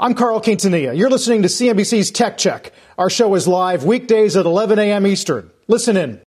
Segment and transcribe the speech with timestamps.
[0.00, 0.96] I'm Carl Quintanilla.
[0.96, 2.72] You're listening to CNBC's Tech Check.
[2.98, 5.04] Our show is live weekdays at 11 a.m.
[5.08, 5.50] Eastern.
[5.66, 6.20] Listen in.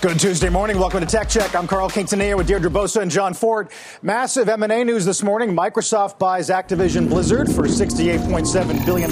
[0.00, 0.78] Good Tuesday morning.
[0.78, 1.54] Welcome to Tech Check.
[1.54, 3.70] I'm Carl Quintanilla with Deirdre Bosa and John Fortt.
[4.00, 5.54] Massive M&A news this morning.
[5.54, 9.10] Microsoft buys Activision Blizzard for $68.7 billion.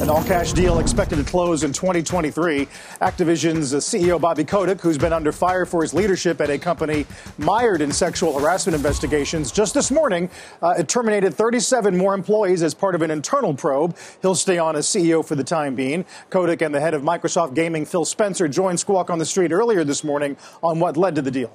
[0.00, 2.66] An all-cash deal expected to close in 2023.
[3.02, 7.04] Activision's CEO Bobby Kotick, who's been under fire for his leadership at a company
[7.36, 10.30] mired in sexual harassment investigations, just this morning
[10.62, 13.94] uh, it terminated 37 more employees as part of an internal probe.
[14.22, 16.06] He'll stay on as CEO for the time being.
[16.30, 19.84] Kotick and the head of Microsoft Gaming, Phil Spencer, joined Squawk on the Street earlier
[19.84, 21.54] this morning on what led to the deal.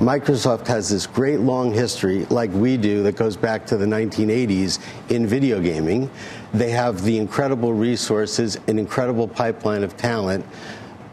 [0.00, 4.78] Microsoft has this great long history, like we do, that goes back to the 1980s
[5.10, 6.10] in video gaming.
[6.54, 10.46] They have the incredible resources, an incredible pipeline of talent,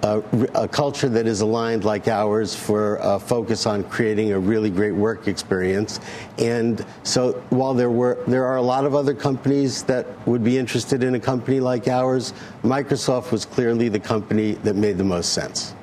[0.03, 4.39] uh, a, a culture that is aligned like ours for a focus on creating a
[4.39, 5.99] really great work experience.
[6.37, 10.57] And so while there were there are a lot of other companies that would be
[10.57, 12.31] interested in a company like ours,
[12.63, 15.73] Microsoft was clearly the company that made the most sense.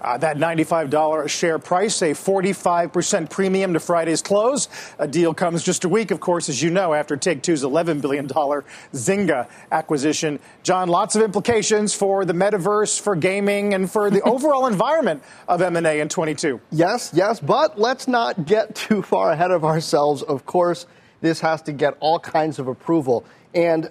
[0.00, 4.68] Uh, that $95 a share price, a 45% premium to Friday's close.
[4.98, 8.00] A deal comes just a week, of course, as you know, after Take Two's $11
[8.00, 10.38] billion Zynga acquisition.
[10.62, 15.62] John, lots of implications for the metaverse, for gaming, and for the overall environment of
[15.62, 16.60] M&A in 22.
[16.70, 20.22] Yes, yes, but let's not get too far ahead of ourselves.
[20.22, 20.86] Of course,
[21.20, 23.24] this has to get all kinds of approval.
[23.52, 23.90] And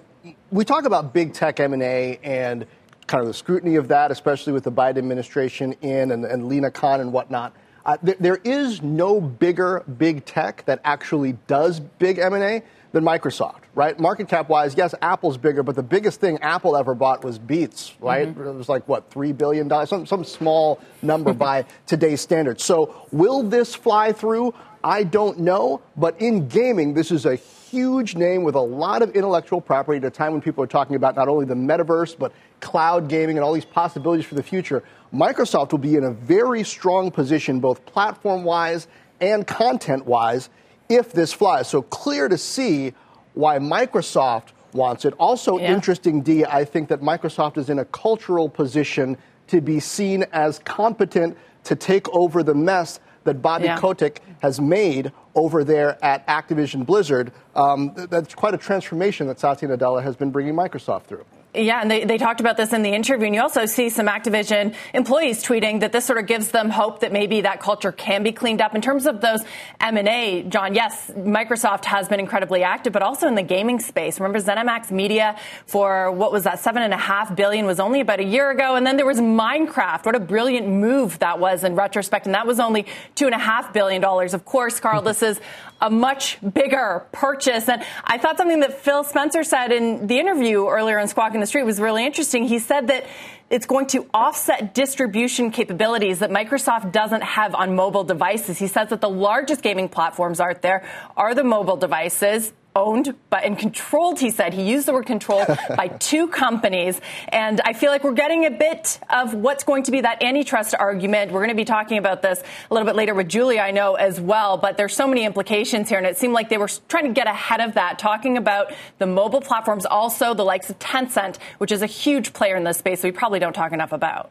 [0.50, 2.66] we talk about big tech M&A and–
[3.08, 6.70] kind of the scrutiny of that, especially with the Biden administration in and, and Lina
[6.70, 7.54] Khan and whatnot.
[7.84, 13.62] Uh, th- there is no bigger big tech that actually does big M&A than Microsoft,
[13.74, 13.98] right?
[13.98, 17.94] Market cap wise, yes, Apple's bigger, but the biggest thing Apple ever bought was Beats,
[18.00, 18.28] right?
[18.28, 18.46] Mm-hmm.
[18.46, 22.64] It was like what three billion dollars, some some small number by today's standards.
[22.64, 24.54] So will this fly through?
[24.82, 27.36] I don't know, but in gaming, this is a
[27.70, 30.96] huge name with a lot of intellectual property at a time when people are talking
[30.96, 34.82] about not only the metaverse, but cloud gaming and all these possibilities for the future.
[35.12, 38.88] Microsoft will be in a very strong position, both platform wise
[39.20, 40.50] and content wise,
[40.88, 41.68] if this flies.
[41.68, 42.94] So clear to see
[43.34, 45.14] why Microsoft wants it.
[45.18, 45.72] Also yeah.
[45.72, 49.16] interesting, D, I think that Microsoft is in a cultural position
[49.48, 53.78] to be seen as competent to take over the mess that Bobby yeah.
[53.78, 57.32] Kotick has made over there at Activision Blizzard.
[57.54, 61.24] Um, that's quite a transformation that Satya Nadella has been bringing Microsoft through.
[61.54, 63.26] Yeah, and they, they talked about this in the interview.
[63.26, 67.00] And you also see some Activision employees tweeting that this sort of gives them hope
[67.00, 68.74] that maybe that culture can be cleaned up.
[68.74, 69.42] In terms of those
[69.80, 74.20] M&A, John, yes, Microsoft has been incredibly active, but also in the gaming space.
[74.20, 78.20] Remember ZeniMax Media for what was that, seven and a half billion was only about
[78.20, 78.76] a year ago.
[78.76, 80.04] And then there was Minecraft.
[80.04, 82.26] What a brilliant move that was in retrospect.
[82.26, 82.84] And that was only
[83.14, 84.34] two and a half billion dollars.
[84.34, 85.40] Of course, Carl, this is
[85.80, 87.68] a much bigger purchase.
[87.68, 91.40] And I thought something that Phil Spencer said in the interview earlier on Squawk in
[91.40, 92.44] the Street was really interesting.
[92.44, 93.06] He said that
[93.50, 98.58] it's going to offset distribution capabilities that Microsoft doesn't have on mobile devices.
[98.58, 100.84] He says that the largest gaming platforms out there
[101.16, 104.54] are the mobile devices owned but and controlled he said.
[104.54, 107.00] He used the word controlled by two companies.
[107.28, 110.74] And i feel like we're getting a bit of what's going to be that antitrust
[110.78, 111.32] argument.
[111.32, 113.94] We're going to be talking about this a little bit later with julia i know
[113.94, 114.56] as well.
[114.56, 117.26] But there's so many implications here and it seemed like they were trying to get
[117.26, 121.82] ahead of that talking about the mobile platforms also the likes of tencent which is
[121.82, 124.30] a huge player in this space we probably don't talk enough about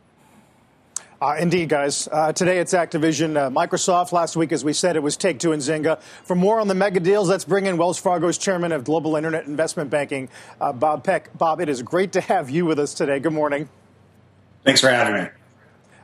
[1.21, 2.07] uh, indeed, guys.
[2.11, 3.37] Uh, today it's Activision.
[3.37, 5.99] Uh, Microsoft, last week, as we said, it was Take Two and Zynga.
[6.23, 9.45] For more on the mega deals, let's bring in Wells Fargo's chairman of global internet
[9.45, 10.29] investment banking,
[10.61, 11.35] uh, Bob Peck.
[11.37, 13.19] Bob, it is great to have you with us today.
[13.19, 13.67] Good morning.
[14.63, 15.29] Thanks for having me.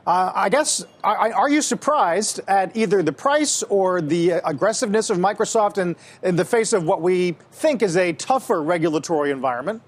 [0.06, 5.78] Uh, I guess, are you surprised at either the price or the aggressiveness of Microsoft
[5.78, 9.80] in, in the face of what we think is a tougher regulatory environment?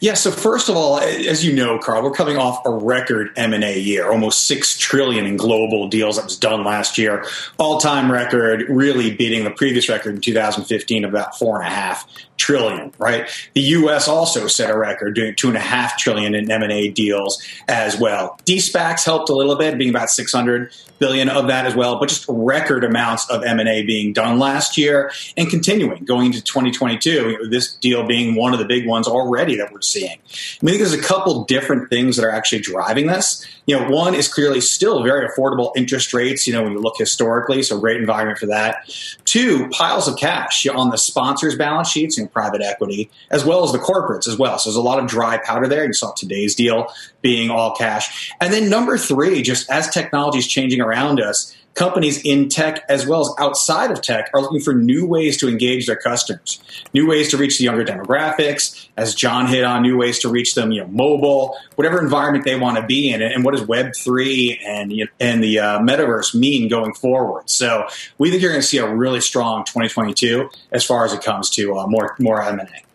[0.00, 0.14] Yeah.
[0.14, 4.10] So first of all, as you know, Carl, we're coming off a record M&A year,
[4.10, 7.26] almost six trillion in global deals that was done last year,
[7.58, 12.08] all-time record, really beating the previous record in 2015 of about four and a half
[12.36, 12.92] trillion.
[12.98, 13.28] Right.
[13.54, 14.08] The U.S.
[14.08, 18.38] also set a record, doing two and a half trillion in M&A deals as well.
[18.44, 22.24] D-SPACs helped a little bit, being about 600 billion of that as well, but just
[22.28, 27.48] record amounts of M&A being done last year and continuing going into 2022.
[27.50, 30.18] This deal being one of the big ones already that we're seeing.
[30.18, 33.46] I mean, I there's a couple different things that are actually driving this.
[33.66, 36.96] You know, one is clearly still very affordable interest rates, you know, when you look
[36.98, 38.88] historically, so great environment for that.
[39.24, 43.72] Two, piles of cash on the sponsors' balance sheets and private equity, as well as
[43.72, 44.58] the corporates as well.
[44.58, 45.86] So there's a lot of dry powder there.
[45.86, 46.88] You saw today's deal
[47.22, 48.32] being all cash.
[48.40, 53.06] And then number three, just as technology is changing around us, companies in tech as
[53.06, 56.60] well as outside of tech are looking for new ways to engage their customers,
[56.92, 60.54] new ways to reach the younger demographics, as John hit on, new ways to reach
[60.54, 63.92] them, you know, mobile, whatever environment they want to be in, and what does Web
[63.96, 67.50] three and and the uh, metaverse mean going forward?
[67.50, 67.86] So
[68.18, 71.50] we think you're going to see a really strong 2022 as far as it comes
[71.50, 72.93] to uh, more more M and A.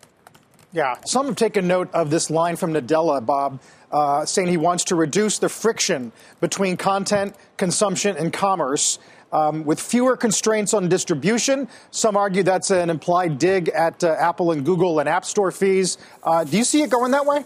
[0.71, 3.59] Yeah, some have taken note of this line from Nadella, Bob
[3.91, 6.11] uh, saying he wants to reduce the friction
[6.41, 8.99] between content consumption and commerce.
[9.31, 11.67] Um, with fewer constraints on distribution.
[11.91, 15.99] Some argue that's an implied dig at uh, Apple and Google and App Store fees.
[16.23, 17.45] Uh, do you see it going that way?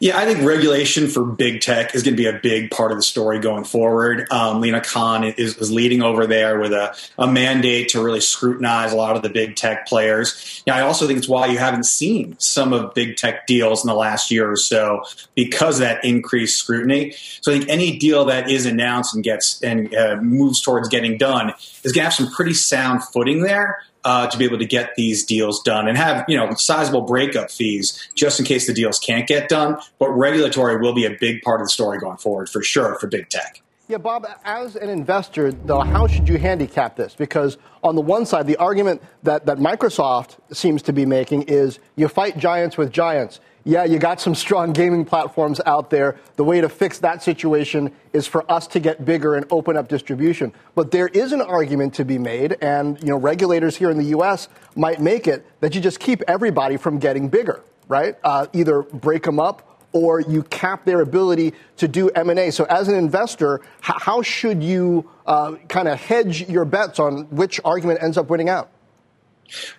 [0.00, 2.98] Yeah, I think regulation for big tech is going to be a big part of
[2.98, 4.26] the story going forward.
[4.30, 8.92] Um, Lina Khan is, is, leading over there with a, a, mandate to really scrutinize
[8.92, 10.62] a lot of the big tech players.
[10.66, 13.88] Yeah, I also think it's why you haven't seen some of big tech deals in
[13.88, 15.04] the last year or so
[15.34, 17.12] because of that increased scrutiny.
[17.40, 21.16] So I think any deal that is announced and gets and uh, moves towards getting
[21.16, 24.66] done is going to have some pretty sound footing there uh, to be able to
[24.66, 28.74] get these deals done and have you know sizable breakup fees just in case the
[28.74, 29.78] deals can't get done.
[29.98, 33.06] But regulatory will be a big part of the story going forward for sure for
[33.06, 33.62] big tech.
[33.88, 37.14] Yeah, Bob, as an investor, though, how should you handicap this?
[37.14, 41.78] Because on the one side, the argument that, that Microsoft seems to be making is
[41.96, 46.18] you fight giants with giants yeah, you got some strong gaming platforms out there.
[46.36, 49.88] The way to fix that situation is for us to get bigger and open up
[49.88, 50.52] distribution.
[50.74, 54.06] But there is an argument to be made, and you know, regulators here in the
[54.06, 54.48] U.S.
[54.74, 58.16] might make it that you just keep everybody from getting bigger, right?
[58.24, 62.50] Uh, either break them up or you cap their ability to do M&A.
[62.50, 67.60] So as an investor, how should you uh, kind of hedge your bets on which
[67.64, 68.70] argument ends up winning out?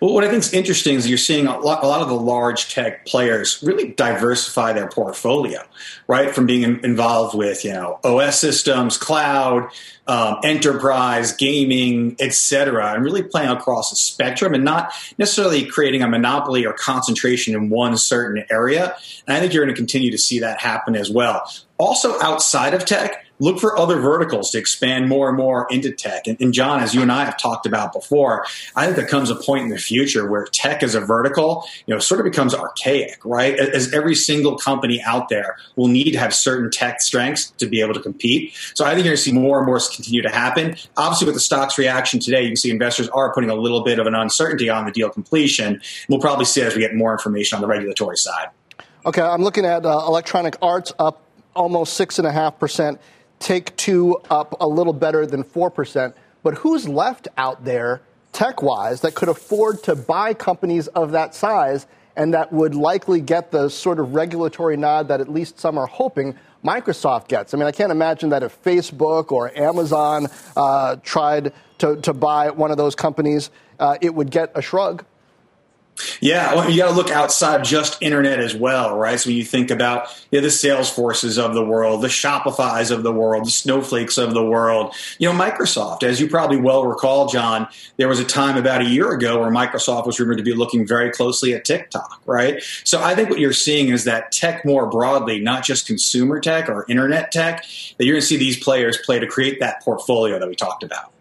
[0.00, 2.14] Well, what I think is interesting is you're seeing a lot, a lot, of the
[2.14, 5.60] large tech players really diversify their portfolio,
[6.06, 6.34] right?
[6.34, 9.70] From being in, involved with, you know, OS systems, cloud,
[10.06, 16.08] um, enterprise, gaming, etc., and really playing across a spectrum and not necessarily creating a
[16.08, 18.96] monopoly or concentration in one certain area.
[19.26, 21.50] And I think you're going to continue to see that happen as well.
[21.78, 26.26] Also, outside of tech, look for other verticals to expand more and more into tech.
[26.26, 28.46] And, and, John, as you and I have talked about before,
[28.76, 31.94] I think there comes a point in the future where tech as a vertical, you
[31.94, 33.58] know, sort of becomes archaic, right?
[33.58, 37.80] As every single company out there will need to have certain tech strengths to be
[37.80, 38.54] able to compete.
[38.74, 40.76] So I think you're going to see more and more continue to happen.
[40.96, 43.98] Obviously, with the stock's reaction today, you can see investors are putting a little bit
[43.98, 45.80] of an uncertainty on the deal completion.
[46.08, 48.48] We'll probably see as we get more information on the regulatory side.
[49.06, 51.22] Okay, I'm looking at uh, Electronic Arts up
[51.54, 53.00] almost six and a half percent.
[53.44, 56.14] Take Two up a little better than 4%.
[56.42, 58.00] But who's left out there,
[58.32, 61.86] tech wise, that could afford to buy companies of that size
[62.16, 65.84] and that would likely get the sort of regulatory nod that at least some are
[65.86, 66.34] hoping
[66.64, 67.52] Microsoft gets?
[67.52, 72.48] I mean, I can't imagine that if Facebook or Amazon uh, tried to, to buy
[72.48, 75.04] one of those companies, uh, it would get a shrug.
[76.20, 79.18] Yeah, well, you got to look outside just internet as well, right?
[79.18, 83.02] So when you think about you know, the Salesforces of the world, the Shopify's of
[83.02, 87.28] the world, the Snowflakes of the world, you know, Microsoft, as you probably well recall,
[87.28, 90.54] John, there was a time about a year ago where Microsoft was rumored to be
[90.54, 92.62] looking very closely at TikTok, right?
[92.84, 96.68] So I think what you're seeing is that tech more broadly, not just consumer tech
[96.68, 97.64] or internet tech,
[97.98, 100.82] that you're going to see these players play to create that portfolio that we talked
[100.82, 101.13] about.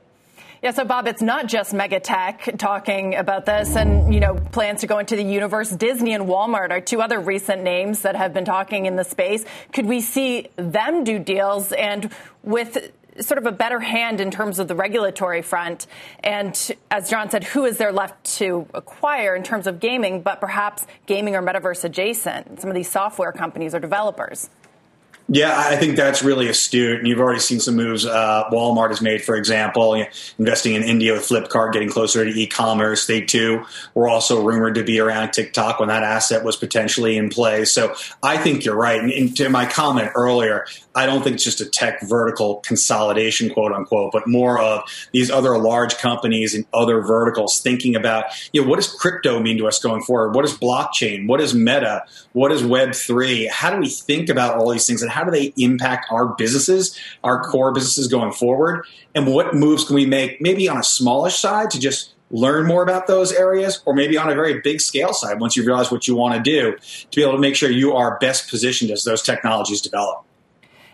[0.64, 4.88] Yeah, so Bob, it's not just Megatech talking about this and, you know, plans to
[4.88, 5.70] go into the universe.
[5.70, 9.44] Disney and Walmart are two other recent names that have been talking in the space.
[9.74, 12.10] Could we see them do deals and
[12.44, 15.86] with sort of a better hand in terms of the regulatory front?
[16.24, 16.58] And
[16.90, 20.88] as John said, who is there left to acquire in terms of gaming, but perhaps
[21.08, 22.62] gaming or metaverse adjacent?
[22.62, 24.50] Some of these software companies or developers.
[25.30, 27.00] Yeah, I think that's really astute.
[27.00, 30.06] And you've already seen some moves uh, Walmart has made, for example,
[30.38, 33.08] investing in India with Flipkart, getting closer to e commerce.
[33.08, 33.64] They too
[33.94, 37.64] were also rumored to be around TikTok when that asset was potentially in play.
[37.64, 39.00] So I think you're right.
[39.00, 43.50] And, and to my comment earlier, I don't think it's just a tech vertical consolidation,
[43.50, 48.62] quote unquote, but more of these other large companies and other verticals thinking about, you
[48.62, 50.36] know, what does crypto mean to us going forward?
[50.36, 51.28] What is blockchain?
[51.28, 52.04] What is meta?
[52.34, 53.50] What is Web3?
[53.50, 57.00] How do we think about all these things and how do they impact our businesses,
[57.24, 58.86] our core businesses going forward?
[59.16, 62.82] And what moves can we make maybe on a smallish side to just learn more
[62.82, 66.08] about those areas, or maybe on a very big scale side, once you realize what
[66.08, 66.76] you want to do,
[67.12, 70.26] to be able to make sure you are best positioned as those technologies develop.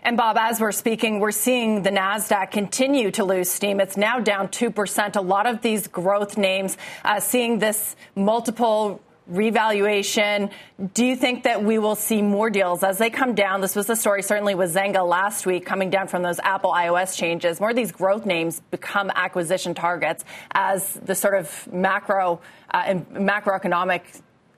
[0.02, 3.80] And Bob, as we're speaking, we're seeing the NASDAQ continue to lose steam.
[3.80, 5.16] It's now down 2%.
[5.16, 10.50] A lot of these growth names uh, seeing this multiple revaluation.
[10.94, 13.60] Do you think that we will see more deals as they come down?
[13.60, 17.16] This was the story certainly with Zynga last week, coming down from those Apple iOS
[17.16, 17.60] changes.
[17.60, 22.40] More of these growth names become acquisition targets as the sort of macro
[22.72, 24.02] uh, macroeconomic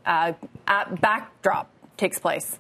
[0.07, 0.33] uh,
[1.01, 2.59] backdrop takes place.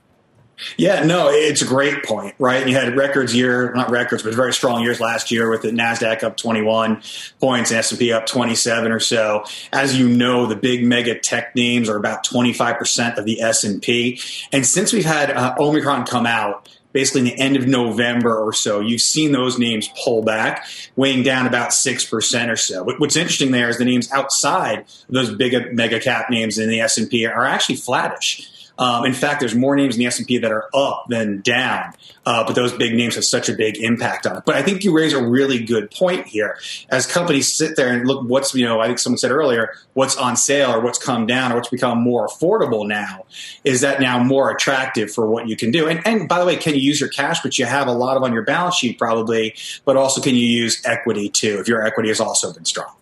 [0.77, 2.67] Yeah, no, it's a great point, right?
[2.67, 6.23] You had records year, not records, but very strong years last year with the Nasdaq
[6.23, 7.03] up 21
[7.41, 9.45] points and S&P up 27 or so.
[9.73, 14.21] As you know, the big mega tech names are about 25% of the S&P.
[14.53, 18.53] And since we've had uh, Omicron come out, basically in the end of November or
[18.53, 20.67] so, you've seen those names pull back,
[20.97, 22.85] weighing down about 6% or so.
[22.99, 27.27] What's interesting there is the names outside those big mega cap names in the S&P
[27.27, 28.49] are actually flattish.
[28.79, 31.95] Um, in fact, there's more names in the S&P that are up than down,
[32.27, 34.45] uh, but those big names have such a big impact on it.
[34.45, 36.59] But I think you raise a really good point here.
[36.89, 40.17] As companies sit there and look what's, you know, I think someone said earlier, what's
[40.17, 43.27] on sale or what's come down or what's become more affordable now,
[43.65, 45.89] is that now more attractive for what you can do?
[45.89, 48.17] And, and by the way, can you use your cash, which you have a lot
[48.17, 51.85] of on your balance sheet probably, but also can you use equity too if your
[51.85, 52.93] equity has also been strong?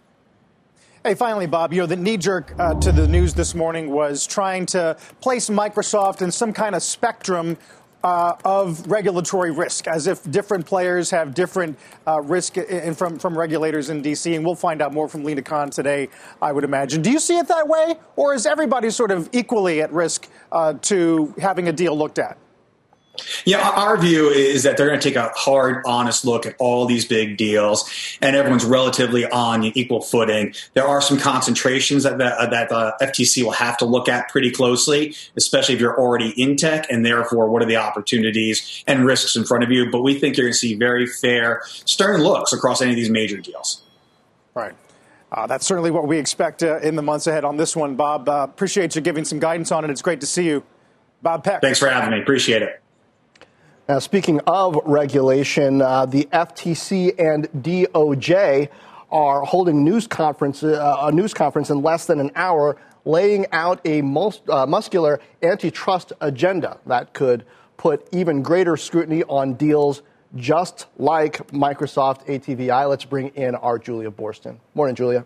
[1.02, 4.26] Hey, finally, Bob, you know, the knee jerk uh, to the news this morning was
[4.26, 7.56] trying to place Microsoft in some kind of spectrum
[8.04, 13.38] uh, of regulatory risk, as if different players have different uh, risk in, from, from
[13.38, 14.34] regulators in D.C.
[14.34, 16.10] And we'll find out more from Lina Khan today,
[16.42, 17.00] I would imagine.
[17.00, 20.74] Do you see it that way, or is everybody sort of equally at risk uh,
[20.82, 22.36] to having a deal looked at?
[23.44, 26.86] Yeah, our view is that they're going to take a hard, honest look at all
[26.86, 27.90] these big deals,
[28.20, 30.54] and everyone's relatively on equal footing.
[30.74, 34.50] There are some concentrations that the, that the FTC will have to look at pretty
[34.50, 39.36] closely, especially if you're already in tech, and therefore, what are the opportunities and risks
[39.36, 39.90] in front of you?
[39.90, 43.10] But we think you're going to see very fair, stern looks across any of these
[43.10, 43.82] major deals.
[44.54, 44.74] Right.
[45.32, 48.28] Uh, that's certainly what we expect uh, in the months ahead on this one, Bob.
[48.28, 49.90] Uh, appreciate you giving some guidance on it.
[49.90, 50.64] It's great to see you.
[51.22, 51.60] Bob Peck.
[51.60, 52.20] Thanks for having me.
[52.20, 52.80] Appreciate it.
[53.90, 58.68] Now, speaking of regulation, uh, the FTC and DOJ
[59.10, 63.84] are holding news conference, uh, a news conference in less than an hour, laying out
[63.84, 67.44] a uh, muscular antitrust agenda that could
[67.78, 70.02] put even greater scrutiny on deals
[70.36, 72.88] just like Microsoft ATVI.
[72.88, 74.58] Let's bring in our Julia Boorstin.
[74.72, 75.24] Morning, Julia.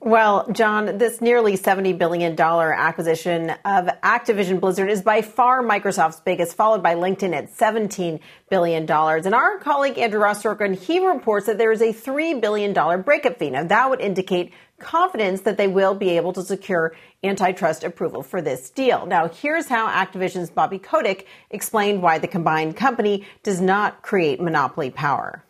[0.00, 6.54] Well, John, this nearly $70 billion acquisition of Activision Blizzard is by far Microsoft's biggest,
[6.54, 8.88] followed by LinkedIn at $17 billion.
[8.88, 13.40] And our colleague Andrew Ross Sorkin, he reports that there is a $3 billion breakup
[13.40, 13.50] fee.
[13.50, 18.40] Now, that would indicate confidence that they will be able to secure antitrust approval for
[18.40, 19.04] this deal.
[19.04, 24.90] Now, here's how Activision's Bobby Kotick explained why the combined company does not create monopoly
[24.90, 25.44] power.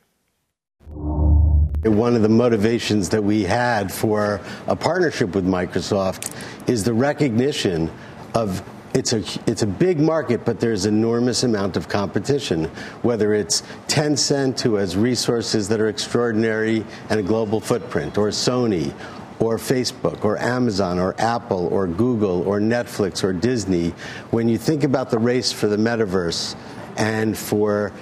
[1.85, 6.35] One of the motivations that we had for a partnership with Microsoft
[6.69, 7.89] is the recognition
[8.35, 12.65] of it's a it's a big market, but there's enormous amount of competition.
[13.03, 18.93] Whether it's Tencent, who has resources that are extraordinary and a global footprint, or Sony,
[19.39, 23.91] or Facebook, or Amazon, or Apple, or Google, or Netflix, or Disney.
[24.33, 26.57] When you think about the race for the metaverse
[26.99, 27.93] and for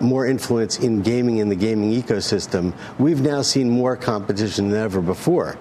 [0.00, 5.00] more influence in gaming in the gaming ecosystem, we've now seen more competition than ever
[5.00, 5.58] before.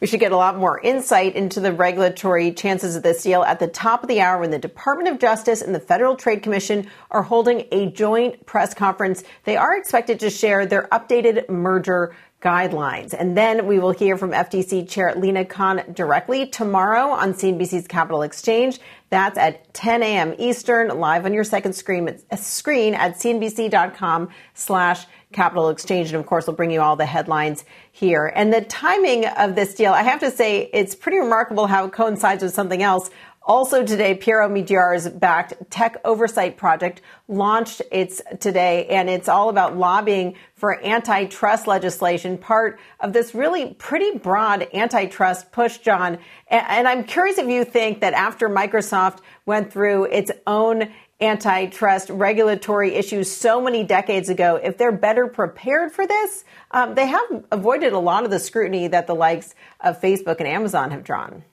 [0.00, 3.58] We should get a lot more insight into the regulatory chances of this deal at
[3.58, 6.90] the top of the hour when the Department of Justice and the Federal Trade Commission
[7.10, 9.24] are holding a joint press conference.
[9.44, 12.14] They are expected to share their updated merger
[12.44, 13.14] guidelines.
[13.18, 18.22] And then we will hear from FTC Chair Lina Khan directly tomorrow on CNBC's Capital
[18.22, 18.78] Exchange.
[19.08, 20.34] That's at 10 a.m.
[20.38, 26.08] Eastern, live on your second screen, screen at cnbc.com slash Capital Exchange.
[26.08, 28.32] And of course, we'll bring you all the headlines here.
[28.34, 31.92] And the timing of this deal, I have to say, it's pretty remarkable how it
[31.92, 33.10] coincides with something else.
[33.46, 39.76] Also today, Pierre Omidyar's backed Tech Oversight Project launched its today, and it's all about
[39.76, 46.16] lobbying for antitrust legislation, part of this really pretty broad antitrust push, John.
[46.48, 52.94] And I'm curious if you think that after Microsoft went through its own antitrust regulatory
[52.94, 57.92] issues so many decades ago, if they're better prepared for this, um, they have avoided
[57.92, 61.44] a lot of the scrutiny that the likes of Facebook and Amazon have drawn.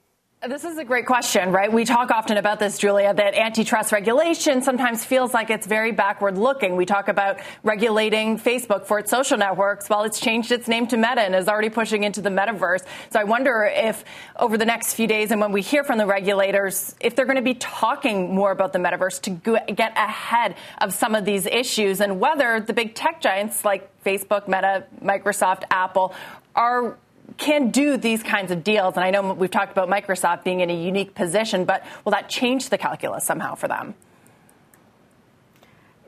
[0.47, 1.71] This is a great question, right?
[1.71, 6.35] We talk often about this, Julia, that antitrust regulation sometimes feels like it's very backward
[6.35, 6.75] looking.
[6.75, 10.97] We talk about regulating Facebook for its social networks while it's changed its name to
[10.97, 12.83] Meta and is already pushing into the metaverse.
[13.11, 14.03] So I wonder if
[14.35, 17.35] over the next few days and when we hear from the regulators, if they're going
[17.35, 22.01] to be talking more about the metaverse to get ahead of some of these issues
[22.01, 26.15] and whether the big tech giants like Facebook, Meta, Microsoft, Apple
[26.55, 26.97] are
[27.37, 28.95] can do these kinds of deals.
[28.95, 32.29] And I know we've talked about Microsoft being in a unique position, but will that
[32.29, 33.95] change the calculus somehow for them?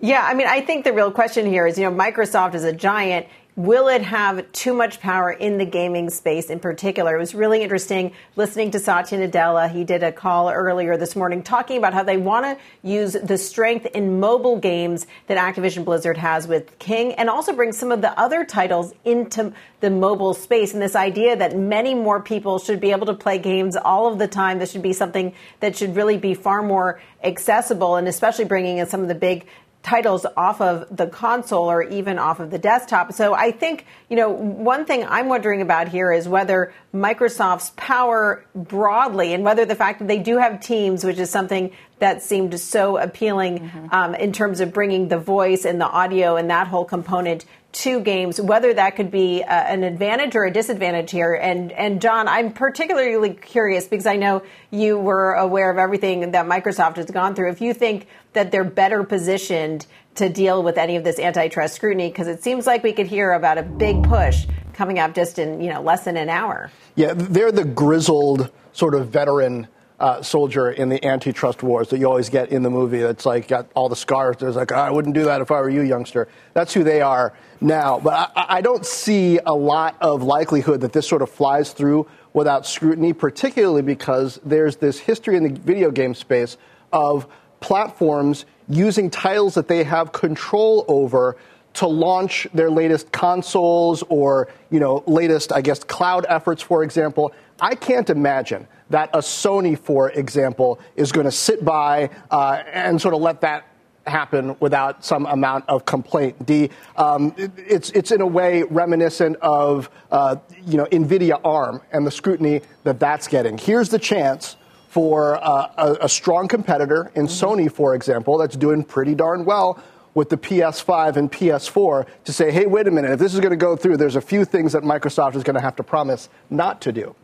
[0.01, 2.73] Yeah, I mean, I think the real question here is, you know, Microsoft is a
[2.73, 3.27] giant.
[3.55, 7.15] Will it have too much power in the gaming space in particular?
[7.15, 9.69] It was really interesting listening to Satya Nadella.
[9.69, 13.37] He did a call earlier this morning talking about how they want to use the
[13.37, 18.01] strength in mobile games that Activision Blizzard has with King and also bring some of
[18.01, 20.73] the other titles into the mobile space.
[20.73, 24.17] And this idea that many more people should be able to play games all of
[24.17, 24.57] the time.
[24.57, 28.87] This should be something that should really be far more accessible and especially bringing in
[28.87, 29.45] some of the big
[29.83, 33.11] titles off of the console or even off of the desktop.
[33.11, 38.45] So I think, you know, one thing I'm wondering about here is whether Microsoft's power
[38.55, 41.71] broadly and whether the fact that they do have teams, which is something
[42.03, 43.87] that seemed so appealing mm-hmm.
[43.91, 48.01] um, in terms of bringing the voice and the audio and that whole component to
[48.01, 51.33] games, whether that could be uh, an advantage or a disadvantage here.
[51.33, 56.45] And and John, I'm particularly curious because I know you were aware of everything that
[56.45, 57.51] Microsoft has gone through.
[57.51, 62.09] If you think that they're better positioned to deal with any of this antitrust scrutiny,
[62.09, 65.61] because it seems like we could hear about a big push coming up just in
[65.61, 66.69] you know less than an hour.
[66.95, 69.69] Yeah, they're the grizzled sort of veteran
[70.03, 72.99] uh, soldier in the antitrust wars that you always get in the movie.
[72.99, 74.35] That's like got all the scars.
[74.37, 76.27] There's like, oh, I wouldn't do that if I were you, youngster.
[76.53, 78.01] That's who they are now.
[78.01, 82.05] But I, I don't see a lot of likelihood that this sort of flies through
[82.33, 86.57] without scrutiny, particularly because there's this history in the video game space
[86.91, 87.25] of
[87.61, 91.37] platforms using titles that they have control over
[91.75, 97.33] to launch their latest consoles or you know latest i guess cloud efforts for example
[97.59, 103.01] i can't imagine that a Sony, for example, is going to sit by uh, and
[103.01, 103.65] sort of let that
[104.05, 106.45] happen without some amount of complaint.
[106.45, 111.81] The, um, it, it's, it's in a way reminiscent of uh, you know, NVIDIA ARM
[111.91, 113.57] and the scrutiny that that's getting.
[113.57, 114.57] Here's the chance
[114.89, 117.45] for uh, a, a, strong competitor in mm-hmm.
[117.45, 119.81] Sony, for example, that's doing pretty darn well
[120.13, 123.51] with the PS5 and PS4 to say, hey, wait a minute, if this is going
[123.51, 126.29] to go through, there's a few things that Microsoft is going to have to promise
[126.51, 127.15] not to do.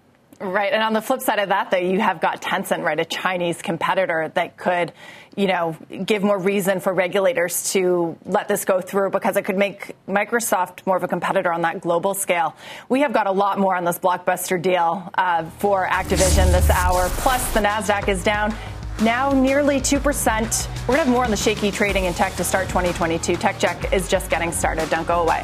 [0.41, 0.71] Right.
[0.71, 3.61] And on the flip side of that, though, you have got Tencent, right, a Chinese
[3.61, 4.93] competitor that could,
[5.35, 5.75] you know,
[6.05, 10.85] give more reason for regulators to let this go through because it could make Microsoft
[10.85, 12.55] more of a competitor on that global scale.
[12.87, 17.09] We have got a lot more on this blockbuster deal uh, for Activision this hour.
[17.09, 18.55] Plus, the NASDAQ is down
[19.01, 19.99] now nearly 2%.
[20.01, 23.35] We're going to have more on the shaky trading in tech to start 2022.
[23.35, 24.89] Tech Check is just getting started.
[24.89, 25.43] Don't go away.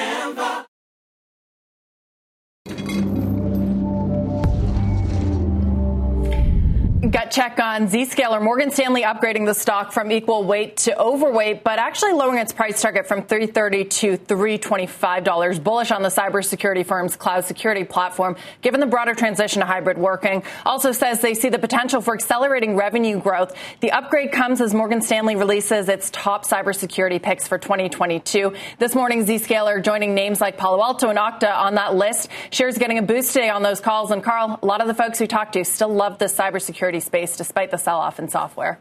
[7.31, 8.41] check on Zscaler.
[8.41, 12.81] Morgan Stanley upgrading the stock from equal weight to overweight, but actually lowering its price
[12.81, 15.63] target from 330 to $325.
[15.63, 20.43] Bullish on the cybersecurity firm's cloud security platform, given the broader transition to hybrid working.
[20.65, 23.55] Also says they see the potential for accelerating revenue growth.
[23.79, 28.53] The upgrade comes as Morgan Stanley releases its top cybersecurity picks for 2022.
[28.77, 32.27] This morning, Zscaler joining names like Palo Alto and Okta on that list.
[32.49, 34.11] Shares getting a boost today on those calls.
[34.11, 37.20] And Carl, a lot of the folks we talked to still love the cybersecurity space
[37.27, 38.79] despite the sell off in software.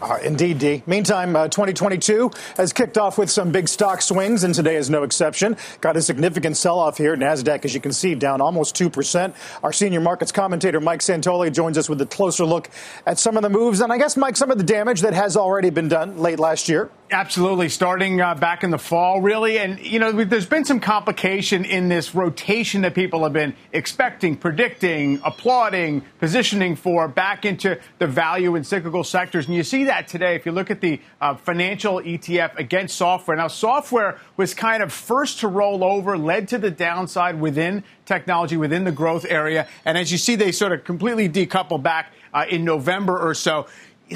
[0.00, 0.82] Uh, indeed, D.
[0.86, 5.02] Meantime, uh, 2022 has kicked off with some big stock swings, and today is no
[5.02, 5.56] exception.
[5.80, 7.16] Got a significant sell off here.
[7.16, 9.34] NASDAQ, as you can see, down almost 2%.
[9.62, 12.70] Our senior markets commentator, Mike Santoli, joins us with a closer look
[13.06, 15.36] at some of the moves, and I guess, Mike, some of the damage that has
[15.36, 16.90] already been done late last year.
[17.10, 19.58] Absolutely, starting uh, back in the fall, really.
[19.58, 24.36] And, you know, there's been some complication in this rotation that people have been expecting,
[24.36, 29.46] predicting, applauding, positioning for back into the value and cyclical sectors.
[29.46, 33.38] And you see that today if you look at the uh, financial ETF against software.
[33.38, 38.58] Now, software was kind of first to roll over, led to the downside within technology,
[38.58, 39.66] within the growth area.
[39.86, 43.66] And as you see, they sort of completely decouple back uh, in November or so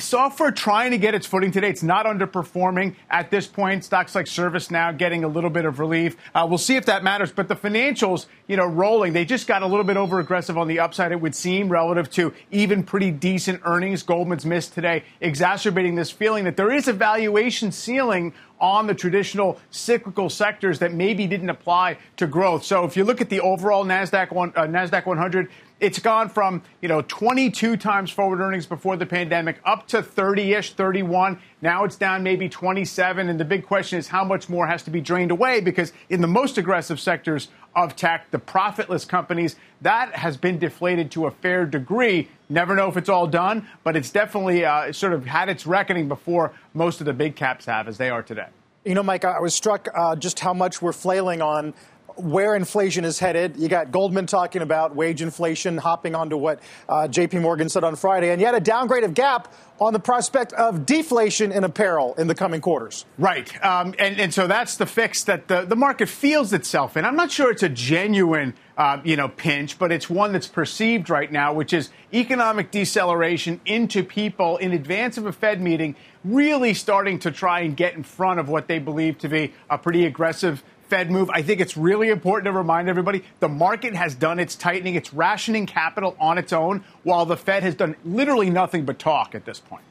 [0.00, 1.68] software trying to get its footing today.
[1.68, 3.84] It's not underperforming at this point.
[3.84, 6.16] Stocks like ServiceNow getting a little bit of relief.
[6.34, 7.32] Uh, we'll see if that matters.
[7.32, 9.12] But the financials, you know, rolling.
[9.12, 12.10] They just got a little bit over aggressive on the upside, it would seem, relative
[12.12, 14.02] to even pretty decent earnings.
[14.02, 19.60] Goldman's missed today, exacerbating this feeling that there is a valuation ceiling on the traditional
[19.70, 22.64] cyclical sectors that maybe didn't apply to growth.
[22.64, 25.50] So if you look at the overall Nasdaq one, uh, Nasdaq 100,
[25.82, 30.74] it's gone from, you know, 22 times forward earnings before the pandemic up to 30-ish,
[30.74, 31.40] 31.
[31.60, 33.28] Now it's down maybe 27.
[33.28, 36.20] And the big question is how much more has to be drained away because in
[36.20, 41.32] the most aggressive sectors of tech, the profitless companies, that has been deflated to a
[41.32, 42.28] fair degree.
[42.48, 46.06] Never know if it's all done, but it's definitely uh, sort of had its reckoning
[46.06, 48.46] before most of the big caps have as they are today.
[48.84, 51.74] You know, Mike, I was struck uh, just how much we're flailing on
[52.16, 53.56] where inflation is headed.
[53.56, 57.38] You got Goldman talking about wage inflation, hopping onto what uh, J.P.
[57.38, 61.50] Morgan said on Friday, and yet a downgrade of Gap on the prospect of deflation
[61.50, 63.04] in apparel in the coming quarters.
[63.18, 67.04] Right, um, and and so that's the fix that the the market feels itself in.
[67.04, 68.54] I'm not sure it's a genuine.
[68.74, 73.60] Uh, you know, pinch, but it's one that's perceived right now, which is economic deceleration
[73.66, 75.94] into people in advance of a Fed meeting,
[76.24, 79.76] really starting to try and get in front of what they believe to be a
[79.76, 81.30] pretty aggressive Fed move.
[81.30, 85.14] I think it's really important to remind everybody the market has done its tightening, it's
[85.14, 89.46] rationing capital on its own, while the Fed has done literally nothing but talk at
[89.46, 89.84] this point.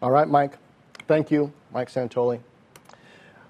[0.00, 0.58] All right, Mike.
[1.08, 2.38] Thank you, Mike Santoli.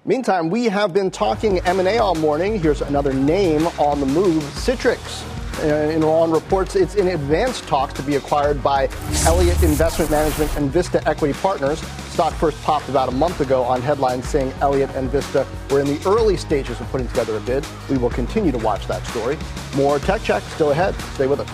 [0.03, 2.59] Meantime, we have been talking M&A all morning.
[2.59, 5.23] Here's another name on the move, Citrix.
[5.59, 8.89] Uh, in on reports it's in advanced talks to be acquired by
[9.27, 11.83] Elliott Investment Management and Vista Equity Partners.
[12.13, 15.87] Stock first popped about a month ago on headlines saying Elliott and Vista were in
[15.87, 17.65] the early stages of putting together a bid.
[17.89, 19.35] We will continue to watch that story.
[19.75, 20.93] More Tech Check still ahead.
[21.15, 21.49] Stay with us.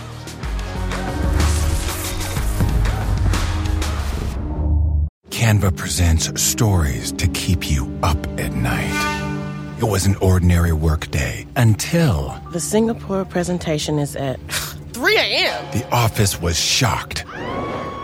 [5.30, 9.78] Canva presents stories to keep you up at night.
[9.78, 12.38] It was an ordinary workday until.
[12.52, 14.38] The Singapore presentation is at
[14.92, 15.64] 3 a.m.
[15.72, 17.24] The office was shocked.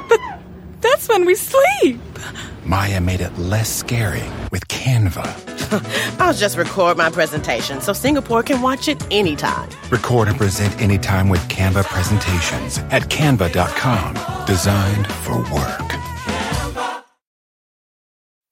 [0.08, 0.20] But
[0.80, 2.00] that's when we sleep.
[2.66, 6.18] Maya made it less scary with Canva.
[6.20, 9.68] I'll just record my presentation so Singapore can watch it anytime.
[9.88, 14.14] Record and present anytime with Canva presentations at canva.com.
[14.46, 17.04] Designed for work.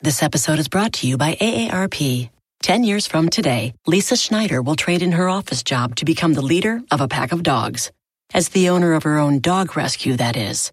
[0.00, 2.30] This episode is brought to you by AARP.
[2.62, 6.42] 10 years from today, Lisa Schneider will trade in her office job to become the
[6.42, 7.90] leader of a pack of dogs.
[8.32, 10.72] As the owner of her own dog rescue, that is.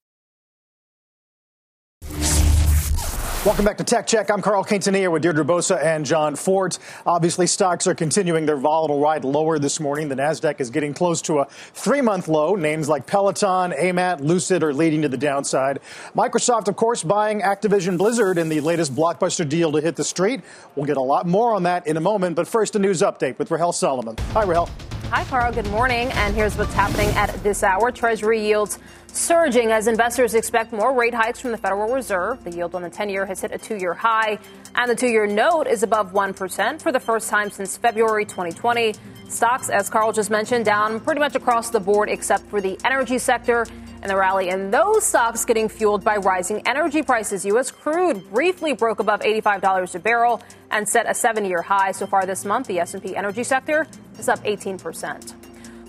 [3.43, 4.29] Welcome back to Tech Check.
[4.29, 6.77] I'm Carl Quintanilla with Deirdre Bosa and John Fortt.
[7.07, 10.09] Obviously, stocks are continuing their volatile ride lower this morning.
[10.09, 12.53] The Nasdaq is getting close to a three-month low.
[12.53, 15.79] Names like Peloton, AMAT, Lucid are leading to the downside.
[16.15, 20.41] Microsoft, of course, buying Activision Blizzard in the latest blockbuster deal to hit the street.
[20.75, 22.35] We'll get a lot more on that in a moment.
[22.35, 24.17] But first, a news update with Rahel Solomon.
[24.33, 24.69] Hi, Rahel.
[25.09, 25.51] Hi, Carl.
[25.51, 26.09] Good morning.
[26.11, 27.91] And here's what's happening at this hour.
[27.91, 28.77] Treasury yields
[29.13, 32.43] surging as investors expect more rate hikes from the Federal Reserve.
[32.43, 34.39] The yield on the 10 year has hit a two year high,
[34.75, 38.93] and the two year note is above 1% for the first time since February 2020.
[39.27, 43.17] Stocks, as Carl just mentioned, down pretty much across the board except for the energy
[43.17, 43.65] sector
[44.01, 47.45] and the rally in those stocks getting fueled by rising energy prices.
[47.45, 47.71] U.S.
[47.71, 52.43] crude briefly broke above $85 a barrel and set a seven-year high so far this
[52.45, 52.67] month.
[52.67, 55.35] The S&P energy sector is up 18 percent.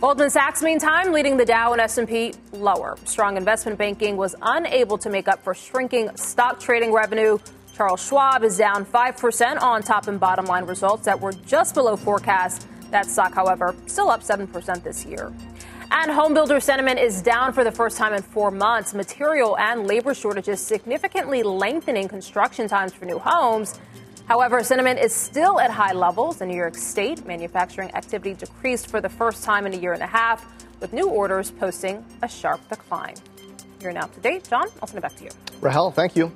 [0.03, 2.99] Goldman Sachs, meantime, leading the Dow and S&P lower.
[3.05, 7.39] Strong investment banking was unable to make up for shrinking stock trading revenue.
[7.73, 11.95] Charles Schwab is down 5% on top and bottom line results that were just below
[11.95, 12.67] forecast.
[12.91, 15.33] That stock, however, still up 7% this year.
[15.93, 18.95] And homebuilder sentiment is down for the first time in four months.
[18.95, 23.79] Material and labor shortages significantly lengthening construction times for new homes.
[24.27, 26.41] However, sentiment is still at high levels.
[26.41, 30.03] In New York State, manufacturing activity decreased for the first time in a year and
[30.03, 30.47] a half,
[30.81, 33.15] with new orders posting a sharp decline.
[33.81, 34.49] You're now up to date.
[34.49, 35.31] John, I'll send it back to you.
[35.61, 36.33] Rahel, thank you.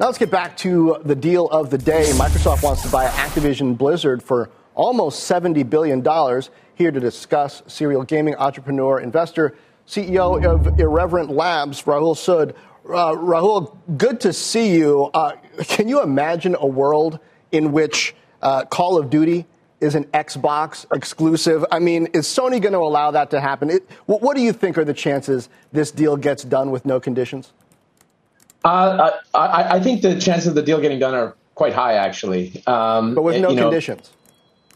[0.00, 2.04] Now let's get back to the deal of the day.
[2.14, 6.02] Microsoft wants to buy Activision Blizzard for almost $70 billion.
[6.74, 9.56] Here to discuss serial gaming entrepreneur, investor,
[9.86, 12.54] CEO of Irreverent Labs, Rahul Sood.
[12.92, 15.10] Uh, Rahul, good to see you.
[15.14, 15.32] Uh,
[15.64, 17.18] can you imagine a world
[17.50, 19.46] in which uh, Call of Duty
[19.80, 21.64] is an Xbox exclusive?
[21.72, 23.70] I mean, is Sony going to allow that to happen?
[23.70, 27.52] It, what do you think are the chances this deal gets done with no conditions?
[28.64, 32.62] Uh, I, I, think the chances of the deal getting done are quite high, actually.
[32.66, 34.12] Um, but with no conditions.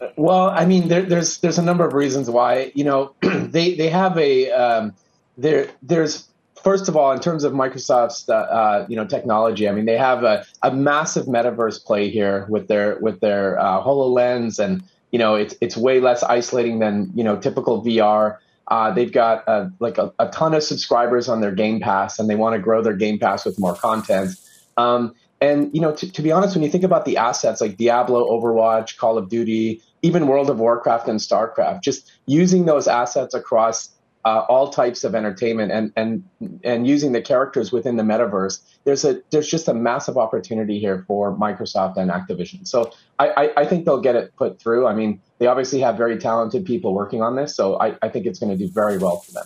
[0.01, 2.73] Know, well, I mean, there, there's there's a number of reasons why.
[2.75, 4.93] You know, they they have a um,
[5.37, 6.27] there there's
[6.67, 9.97] first of all, in terms of Microsoft's uh, uh, you know technology, I mean they
[9.97, 15.17] have a, a, massive metaverse play here with their with their uh, Hololens, and you
[15.17, 18.39] know it's it's way less isolating than you know typical VR.
[18.67, 22.29] Uh, they've got uh, like a, a, ton of subscribers on their Game Pass, and
[22.29, 24.35] they want to grow their Game Pass with more content.
[24.75, 27.77] Um, and you know, to, to be honest, when you think about the assets like
[27.77, 33.33] Diablo, Overwatch, Call of Duty, even World of Warcraft and StarCraft, just using those assets
[33.33, 33.89] across
[34.25, 36.23] uh, all types of entertainment and and
[36.63, 41.05] and using the characters within the metaverse, there's a there's just a massive opportunity here
[41.07, 42.67] for Microsoft and Activision.
[42.67, 44.87] So I, I, I think they'll get it put through.
[44.87, 48.25] I mean, they obviously have very talented people working on this, so I, I think
[48.25, 49.45] it's going to do very well for them.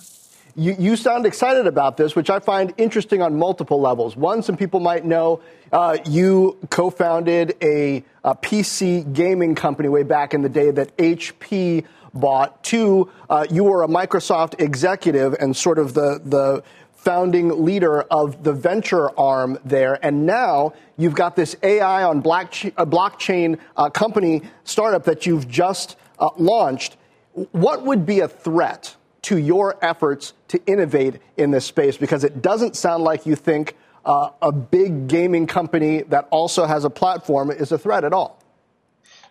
[0.55, 4.17] You, you, sound excited about this, which I find interesting on multiple levels.
[4.17, 10.03] One, some people might know uh, you co founded a, a, PC gaming company way
[10.03, 12.63] back in the day that HP bought.
[12.63, 16.63] Two, uh, you were a Microsoft executive and sort of the, the
[17.01, 20.03] founding leader of the venture arm there.
[20.05, 25.47] And now you've got this AI on blockchain, uh, blockchain uh, company startup that you've
[25.47, 26.97] just uh, launched.
[27.33, 31.97] What would be a threat to your efforts to innovate in this space?
[31.97, 36.85] Because it doesn't sound like you think uh, a big gaming company that also has
[36.85, 38.40] a platform is a threat at all.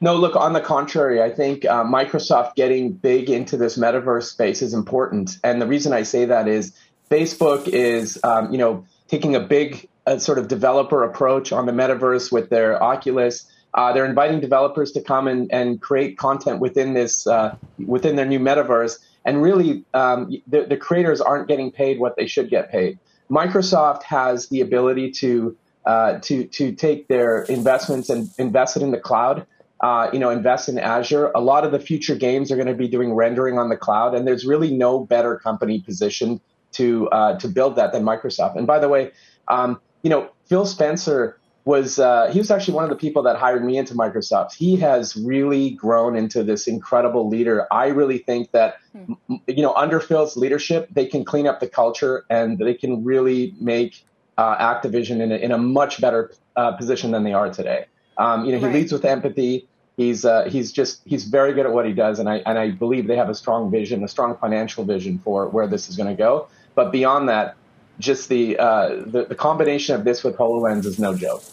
[0.02, 4.62] No, look, on the contrary, I think uh, Microsoft getting big into this metaverse space
[4.62, 5.38] is important.
[5.44, 6.74] And the reason I say that is
[7.10, 11.72] Facebook is, um, you know, taking a big uh, sort of developer approach on the
[11.72, 13.44] metaverse with their Oculus.
[13.74, 17.54] Uh, they're inviting developers to come and, and create content within this uh,
[17.86, 22.26] within their new metaverse, and really, um, the, the, creators aren't getting paid what they
[22.26, 22.98] should get paid.
[23.30, 28.90] Microsoft has the ability to uh, to to take their investments and invest it in
[28.90, 29.46] the cloud
[29.82, 31.30] uh, you know, invest in Azure.
[31.34, 34.14] A lot of the future games are going to be doing rendering on the cloud,
[34.14, 36.40] and there's really no better company positioned
[36.72, 38.56] to uh, to build that than Microsoft.
[38.56, 39.12] And by the way,
[39.48, 43.36] um, you know, Phil Spencer was uh, he was actually one of the people that
[43.36, 44.54] hired me into Microsoft.
[44.54, 47.66] He has really grown into this incredible leader.
[47.70, 49.36] I really think that hmm.
[49.46, 53.54] you know under Phil's leadership, they can clean up the culture and they can really
[53.60, 54.04] make
[54.38, 57.86] uh, Activision in a, in a much better uh, position than they are today.
[58.16, 58.74] Um, you know, he right.
[58.74, 59.68] leads with empathy.
[60.00, 62.70] He's uh, he's just he's very good at what he does, and I and I
[62.70, 66.08] believe they have a strong vision, a strong financial vision for where this is going
[66.08, 66.48] to go.
[66.74, 67.54] But beyond that,
[67.98, 71.44] just the, uh, the the combination of this with Hololens is no joke.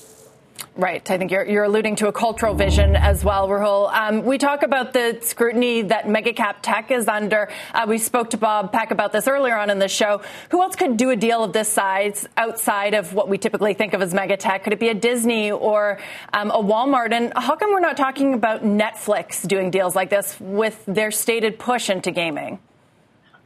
[0.76, 1.10] Right.
[1.10, 3.92] I think you're, you're alluding to a cultural vision as well, Rahul.
[3.92, 7.50] Um, we talk about the scrutiny that megacap tech is under.
[7.74, 10.22] Uh, we spoke to Bob Peck about this earlier on in the show.
[10.52, 13.94] Who else could do a deal of this size outside of what we typically think
[13.94, 14.64] of as megatech?
[14.64, 15.98] Could it be a Disney or
[16.32, 17.12] um, a Walmart?
[17.12, 21.58] And how come we're not talking about Netflix doing deals like this with their stated
[21.58, 22.60] push into gaming?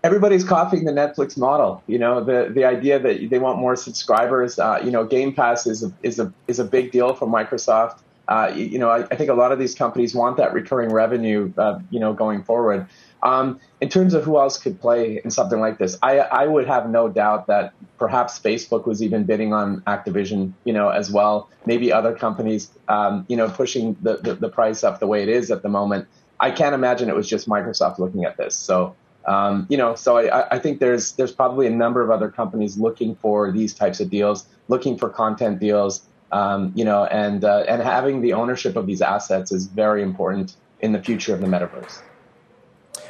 [0.03, 1.83] Everybody's copying the Netflix model.
[1.87, 4.59] You know, the the idea that they want more subscribers.
[4.59, 7.99] Uh, you know, Game Pass is a, is a is a big deal for Microsoft.
[8.27, 11.51] Uh, you, know, I, I, think a lot of these companies want that recurring revenue.
[11.57, 12.87] Uh, you know, going forward.
[13.23, 16.65] Um, in terms of who else could play in something like this, I, I would
[16.67, 21.49] have no doubt that perhaps Facebook was even bidding on Activision, you know, as well.
[21.65, 25.29] Maybe other companies, um, you know, pushing the, the, the price up the way it
[25.29, 26.07] is at the moment.
[26.39, 28.55] I can't imagine it was just Microsoft looking at this.
[28.55, 32.29] So, um, you know, so I, I think there's there's probably a number of other
[32.29, 37.43] companies looking for these types of deals, looking for content deals, um, you know, and
[37.43, 41.41] uh, and having the ownership of these assets is very important in the future of
[41.41, 42.01] the metaverse.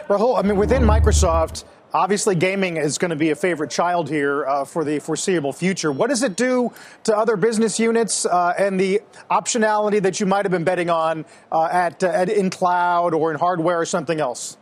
[0.08, 4.46] Rahul, I mean, within Microsoft, obviously gaming is going to be a favorite child here
[4.46, 5.92] uh, for the foreseeable future.
[5.92, 6.74] What does it do
[7.06, 11.26] to other business units uh, and the optionality that you might have been betting on
[11.52, 14.58] uh, at, at in cloud or in hardware or something else?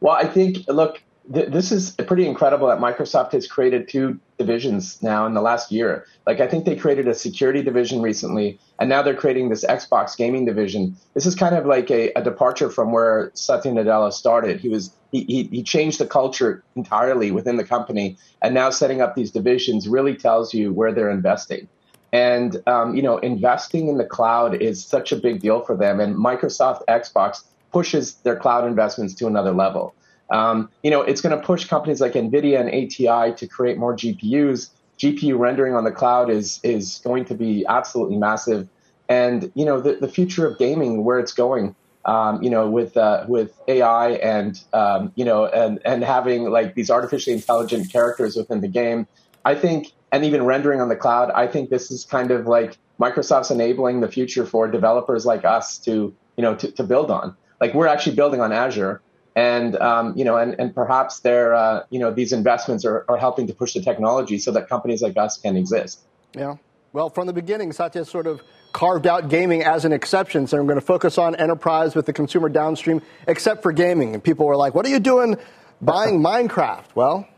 [0.00, 5.02] Well, I think look, th- this is pretty incredible that Microsoft has created two divisions
[5.02, 6.06] now in the last year.
[6.26, 10.16] Like I think they created a security division recently, and now they're creating this Xbox
[10.16, 10.96] gaming division.
[11.14, 14.60] This is kind of like a, a departure from where Satya Nadella started.
[14.60, 19.00] He was he, he, he changed the culture entirely within the company, and now setting
[19.00, 21.68] up these divisions really tells you where they're investing.
[22.12, 26.00] And um, you know, investing in the cloud is such a big deal for them,
[26.00, 29.94] and Microsoft Xbox pushes their cloud investments to another level.
[30.30, 33.96] Um, you know, it's going to push companies like NVIDIA and ATI to create more
[33.96, 34.70] GPUs.
[34.98, 38.68] GPU rendering on the cloud is is going to be absolutely massive.
[39.08, 42.96] And you know, the, the future of gaming, where it's going, um, you know, with
[42.96, 48.36] uh, with AI and um, you know, and and having like these artificially intelligent characters
[48.36, 49.06] within the game,
[49.44, 52.76] I think, and even rendering on the cloud, I think this is kind of like
[53.00, 57.36] Microsoft's enabling the future for developers like us to you know to, to build on.
[57.60, 59.02] Like we're actually building on Azure
[59.38, 63.16] and um, you know, and, and perhaps they're uh, you know these investments are, are
[63.16, 66.00] helping to push the technology so that companies like us can exist.
[66.34, 66.56] Yeah.
[66.92, 68.42] Well, from the beginning, Satya sort of
[68.72, 70.48] carved out gaming as an exception.
[70.48, 74.14] So I'm going to focus on enterprise with the consumer downstream, except for gaming.
[74.14, 75.36] And people were like, "What are you doing,
[75.80, 77.28] buying Minecraft?" Well,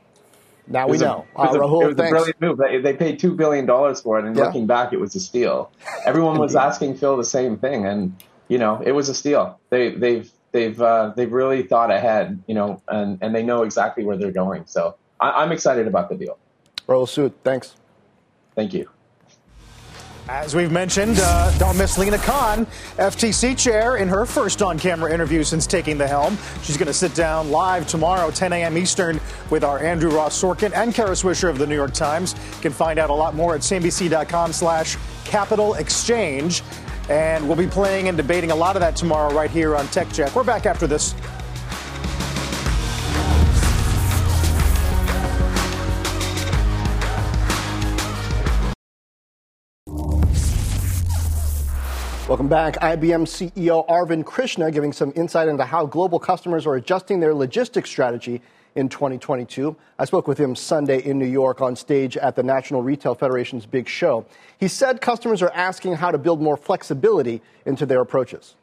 [0.67, 1.27] now we know.
[1.37, 2.59] A, it was, uh, Rahul, a, it was a brilliant move.
[2.59, 4.45] They, they paid two billion dollars for it, and yeah.
[4.45, 5.71] looking back, it was a steal.
[6.07, 8.17] Everyone was asking Phil the same thing, and
[8.51, 9.59] you know, it was a steal.
[9.71, 14.05] They they've they've uh, they've really thought ahead, you know, and, and they know exactly
[14.05, 14.67] where they're going.
[14.67, 16.37] So I, am excited about the deal.
[16.89, 17.33] Rahul Sood.
[17.45, 17.77] thanks.
[18.57, 18.91] Thank you.
[20.29, 22.67] As we've mentioned, uh, don't miss Lina Khan,
[22.99, 26.39] FTC chair, in her first on camera interview since taking the helm.
[26.63, 28.79] She's going to sit down live tomorrow, 10 a.m.
[28.79, 29.19] Eastern,
[29.51, 32.37] with our Andrew Ross Sorkin and Kara Swisher of the New York Times.
[32.57, 36.63] You can find out a lot more at CNBC.com slash Capital Exchange.
[37.11, 40.13] And we'll be playing and debating a lot of that tomorrow right here on Tech
[40.13, 40.33] Check.
[40.37, 41.13] We're back after this.
[52.29, 52.77] Welcome back.
[52.77, 57.91] IBM CEO Arvind Krishna giving some insight into how global customers are adjusting their logistics
[57.91, 58.41] strategy
[58.75, 59.77] in 2022.
[59.99, 63.67] I spoke with him Sunday in New York on stage at the National Retail Federation's
[63.67, 64.27] big show.
[64.59, 68.55] He said customers are asking how to build more flexibility into their approaches.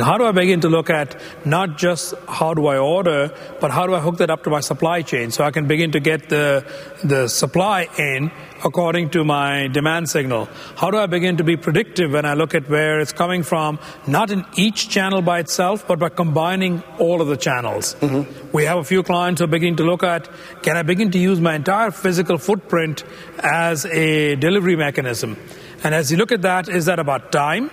[0.00, 3.86] How do I begin to look at not just how do I order, but how
[3.86, 6.28] do I hook that up to my supply chain so I can begin to get
[6.28, 6.66] the,
[7.04, 8.32] the supply in
[8.64, 10.48] according to my demand signal?
[10.74, 13.78] How do I begin to be predictive when I look at where it's coming from,
[14.08, 17.94] not in each channel by itself, but by combining all of the channels?
[18.00, 18.50] Mm-hmm.
[18.50, 20.28] We have a few clients who are beginning to look at
[20.64, 23.04] can I begin to use my entire physical footprint
[23.38, 25.36] as a delivery mechanism?
[25.84, 27.70] And as you look at that, is that about time?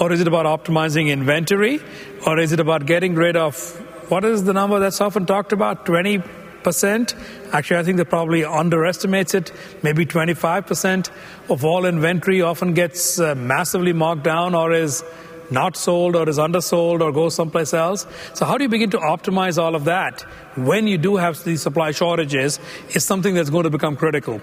[0.00, 1.78] Or is it about optimizing inventory?
[2.26, 3.54] Or is it about getting rid of
[4.10, 5.84] what is the number that's often talked about?
[5.84, 7.52] 20%?
[7.52, 9.52] Actually, I think that probably underestimates it.
[9.82, 11.10] Maybe 25%
[11.50, 15.04] of all inventory often gets uh, massively marked down or is
[15.50, 18.06] not sold or is undersold or goes someplace else.
[18.34, 20.22] So, how do you begin to optimize all of that
[20.56, 22.58] when you do have these supply shortages?
[22.94, 24.40] Is something that's going to become critical.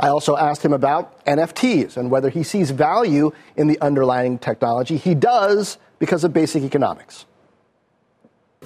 [0.00, 4.96] I also asked him about NFTs and whether he sees value in the underlying technology.
[4.96, 7.26] He does because of basic economics.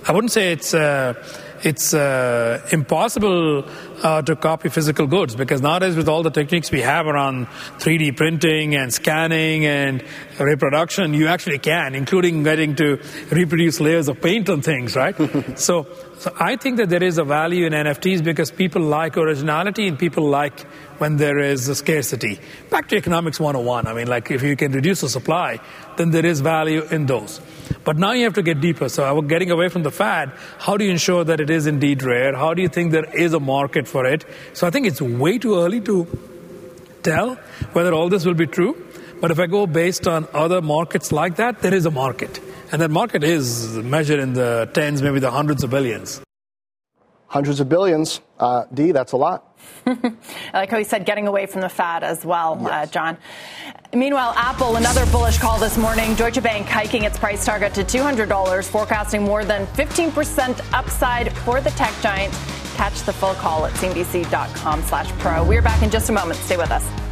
[0.06, 1.14] I wouldn't say it's uh,
[1.62, 3.64] it's uh, impossible
[4.02, 7.46] uh, to copy physical goods because nowadays with all the techniques we have around
[7.78, 10.04] 3D printing and scanning and
[10.38, 15.16] reproduction, you actually can, including getting to reproduce layers of paint on things, right?
[15.58, 15.86] so,
[16.18, 19.98] so I think that there is a value in NFTs because people like originality and
[19.98, 20.60] people like
[20.98, 22.40] when there is a scarcity.
[22.68, 23.86] Back to economics 101.
[23.86, 25.60] I mean, like if you can reduce the supply,
[25.96, 27.40] then there is value in those.
[27.84, 28.88] But now you have to get deeper.
[28.88, 32.36] So getting away from the fad, how do you ensure that it is indeed rare?
[32.36, 34.24] How do you think there is a market for it?
[34.52, 36.06] So I think it's way too early to
[37.02, 37.36] tell
[37.72, 38.76] whether all this will be true.
[39.20, 42.40] But if I go based on other markets like that, there is a market.
[42.72, 46.20] And that market is measured in the tens, maybe the hundreds of billions
[47.34, 48.20] hundreds of billions.
[48.38, 49.53] Uh, D, that's a lot.
[49.86, 50.12] I
[50.52, 52.88] like how he said getting away from the fad as well, uh, yes.
[52.88, 53.18] uh, John.
[53.92, 56.14] Meanwhile, Apple, another bullish call this morning.
[56.14, 61.70] Deutsche Bank hiking its price target to $200, forecasting more than 15% upside for the
[61.70, 62.32] tech giant.
[62.74, 65.44] Catch the full call at cnbc.com slash pro.
[65.44, 66.40] We're back in just a moment.
[66.40, 67.03] Stay with us.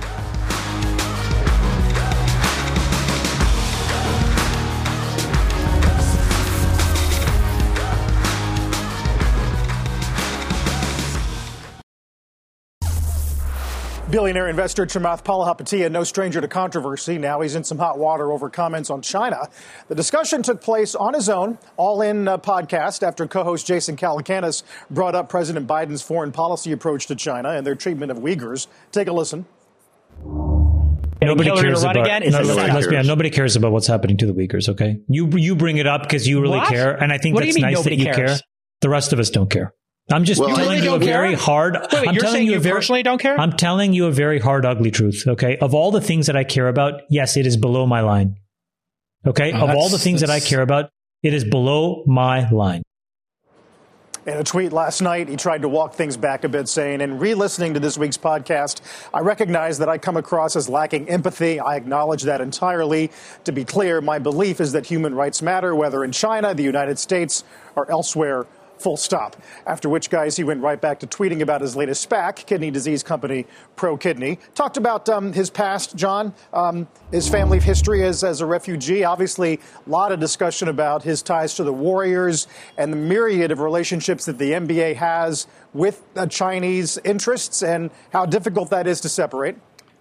[14.13, 17.17] Billionaire investor Chamath Palihapitiya, no stranger to controversy.
[17.17, 19.49] Now he's in some hot water over comments on China.
[19.89, 23.97] The discussion took place on his own, all in uh, podcast, after co host Jason
[23.97, 28.67] Calacanis brought up President Biden's foreign policy approach to China and their treatment of Uyghurs.
[28.91, 29.47] Take a listen.
[31.23, 31.97] Nobody cares about.
[31.97, 32.23] Again?
[32.31, 33.09] No, let's be honest.
[33.09, 34.69] Nobody cares about what's happening to the Uyghurs.
[34.69, 36.69] Okay, you you bring it up because you really what?
[36.69, 38.17] care, and I think what that's nice that you cares?
[38.17, 38.41] care.
[38.83, 39.73] The rest of us don't care.
[40.11, 41.75] I'm just well, telling you a very hard.
[41.75, 43.39] Wait, wait, I'm you're saying you, you very, personally don't care?
[43.39, 45.25] I'm telling you a very hard, ugly truth.
[45.27, 48.37] Okay, of all the things that I care about, yes, it is below my line.
[49.27, 50.91] Okay, oh, of all the things that I care about,
[51.23, 52.83] it is below my line.
[54.25, 57.19] In a tweet last night, he tried to walk things back a bit, saying, In
[57.19, 58.81] re listening to this week's podcast,
[59.13, 61.59] I recognize that I come across as lacking empathy.
[61.59, 63.11] I acknowledge that entirely.
[63.45, 67.01] To be clear, my belief is that human rights matter, whether in China, the United
[67.01, 67.43] States,
[67.75, 68.47] or elsewhere
[68.83, 69.37] full stop.
[69.67, 73.03] After which, guys, he went right back to tweeting about his latest SPAC, kidney disease
[73.03, 74.39] company Pro Kidney.
[74.55, 79.05] Talked about um, his past, John, um, his family history as, as a refugee.
[79.05, 83.61] Obviously, a lot of discussion about his ties to the Warriors and the myriad of
[83.61, 89.09] relationships that the NBA has with uh, Chinese interests and how difficult that is to
[89.09, 89.57] separate.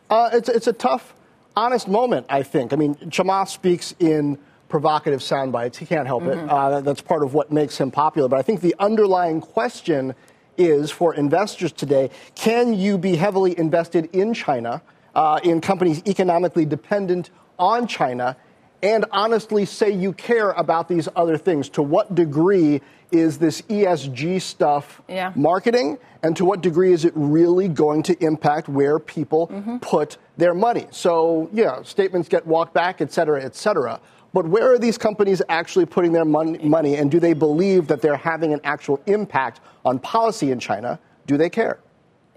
[0.09, 1.13] Uh, it's, it's a tough,
[1.55, 2.73] honest moment, I think.
[2.73, 4.37] I mean, Chamath speaks in
[4.71, 5.77] provocative sound bites.
[5.77, 6.45] He can't help mm-hmm.
[6.45, 6.49] it.
[6.49, 8.27] Uh, that's part of what makes him popular.
[8.27, 10.15] But I think the underlying question
[10.57, 14.81] is for investors today can you be heavily invested in China,
[15.13, 18.37] uh, in companies economically dependent on China,
[18.81, 21.69] and honestly say you care about these other things?
[21.69, 25.33] To what degree is this ESG stuff yeah.
[25.35, 25.97] marketing?
[26.23, 29.77] And to what degree is it really going to impact where people mm-hmm.
[29.77, 30.87] put their money?
[30.91, 33.99] So, yeah, statements get walked back, et cetera, et cetera.
[34.33, 38.15] But where are these companies actually putting their money, and do they believe that they're
[38.15, 40.99] having an actual impact on policy in China?
[41.27, 41.79] Do they care?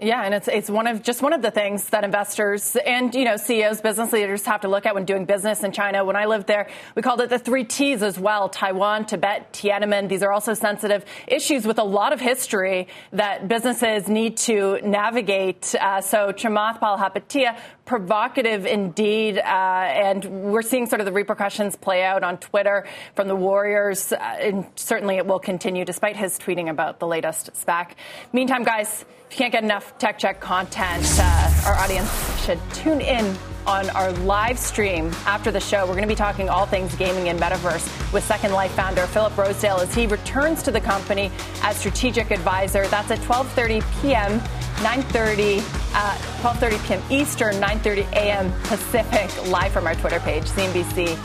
[0.00, 3.24] Yeah, and it's it's one of just one of the things that investors and you
[3.24, 6.04] know CEOs, business leaders have to look at when doing business in China.
[6.04, 6.66] When I lived there,
[6.96, 10.08] we called it the three T's as well: Taiwan, Tibet, Tiananmen.
[10.08, 15.72] These are also sensitive issues with a lot of history that businesses need to navigate.
[15.76, 22.02] Uh, so Chamath Palihapitiya, provocative indeed, uh, and we're seeing sort of the repercussions play
[22.02, 22.84] out on Twitter
[23.14, 27.52] from the Warriors, uh, and certainly it will continue despite his tweeting about the latest
[27.52, 27.92] SPAC.
[28.32, 33.36] Meantime, guys you can't get enough Tech Check content, uh, our audience should tune in
[33.66, 35.80] on our live stream after the show.
[35.86, 39.36] We're going to be talking all things gaming and metaverse with Second Life founder Philip
[39.36, 41.30] Rosedale as he returns to the company
[41.62, 42.86] as strategic advisor.
[42.88, 44.40] That's at 12:30 p.m.
[44.78, 45.62] 9:30
[45.94, 47.02] uh, 12:30 p.m.
[47.10, 48.52] Eastern, 9:30 a.m.
[48.64, 51.16] Pacific, live from our Twitter page, CNBC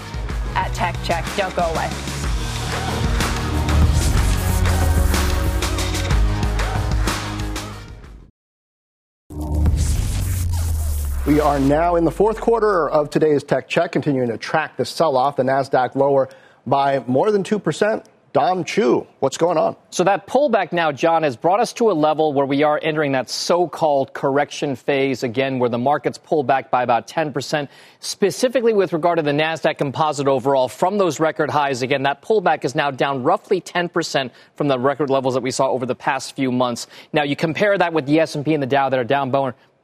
[0.56, 1.26] at Tech Check.
[1.36, 3.29] Don't go away.
[11.30, 14.84] We are now in the fourth quarter of today's tech check, continuing to track the
[14.84, 15.36] sell off.
[15.36, 16.28] The NASDAQ lower
[16.66, 18.04] by more than 2%.
[18.34, 19.76] Dom Chu, what's going on?
[19.90, 23.12] So that pullback now, John, has brought us to a level where we are entering
[23.14, 27.68] that so-called correction phase again, where the markets pull back by about 10%,
[28.00, 31.82] specifically with regard to the NASDAQ composite overall from those record highs.
[31.82, 35.68] Again, that pullback is now down roughly 10% from the record levels that we saw
[35.68, 36.86] over the past few months.
[37.14, 39.32] Now you compare that with the S&P and the Dow that are down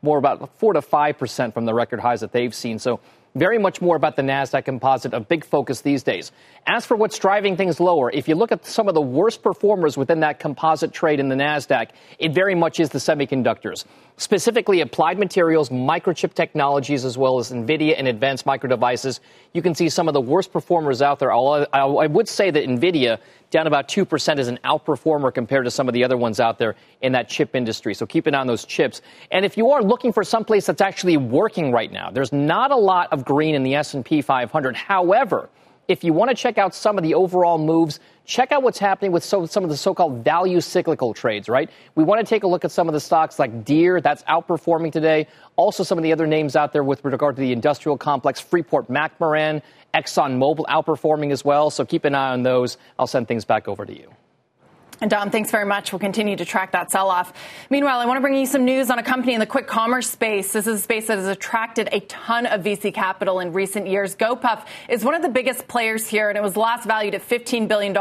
[0.06, 2.80] more about 4 to 5% from the record highs that they've seen.
[2.80, 3.02] So
[3.36, 6.32] very much more about the NASDAQ composite, a big focus these days.
[6.68, 9.98] As for what's driving things lower, if you look at some of the worst performers
[9.98, 13.86] within that composite trade in the NASDAQ, it very much is the semiconductors
[14.18, 19.20] specifically applied materials, microchip technologies, as well as NVIDIA and advanced micro devices.
[19.54, 21.32] You can see some of the worst performers out there.
[21.34, 23.20] I would say that NVIDIA,
[23.52, 26.76] down about 2%, is an outperformer compared to some of the other ones out there
[27.02, 27.94] in that chip industry.
[27.94, 29.02] So keep an eye on those chips.
[29.32, 32.78] And if you are looking for someplace that's actually working right now, there's not a
[32.78, 34.76] lot of green in the S&P 500.
[34.78, 35.50] However,
[35.88, 39.12] if you want to check out some of the overall moves, check out what's happening
[39.12, 41.70] with so, some of the so-called value cyclical trades, right?
[41.96, 44.92] We want to take a look at some of the stocks like Deere that's outperforming
[44.92, 45.28] today.
[45.56, 48.88] Also, some of the other names out there with regard to the industrial complex, Freeport
[48.90, 49.62] McMoran,
[49.94, 51.70] ExxonMobil outperforming as well.
[51.70, 52.78] So keep an eye on those.
[53.00, 54.12] I'll send things back over to you.
[55.02, 55.92] And Dom, thanks very much.
[55.92, 57.34] We'll continue to track that sell off.
[57.70, 60.10] Meanwhile, I want to bring you some news on a company in the quick commerce
[60.10, 60.54] space.
[60.54, 64.16] This is a space that has attracted a ton of VC capital in recent years.
[64.16, 67.68] GoPuff is one of the biggest players here, and it was last valued at $15
[67.68, 67.92] billion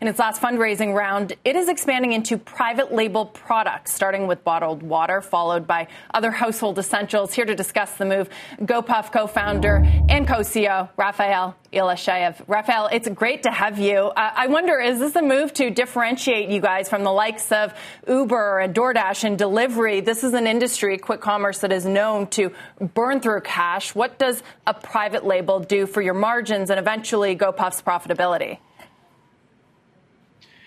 [0.00, 1.34] in its last fundraising round.
[1.44, 6.78] It is expanding into private label products, starting with bottled water, followed by other household
[6.78, 7.34] essentials.
[7.34, 8.30] Here to discuss the move,
[8.60, 12.42] GoPuff co founder and co CEO, Raphael Ilishayev.
[12.46, 13.96] Raphael, it's great to have you.
[13.96, 17.72] Uh, I wonder, is this a move to differentiate you guys from the likes of
[18.06, 20.00] Uber and DoorDash and delivery?
[20.00, 23.94] This is an industry, quick commerce, that is known to burn through cash.
[23.94, 28.58] What does a private label do for your margins and eventually GoPuff's profitability?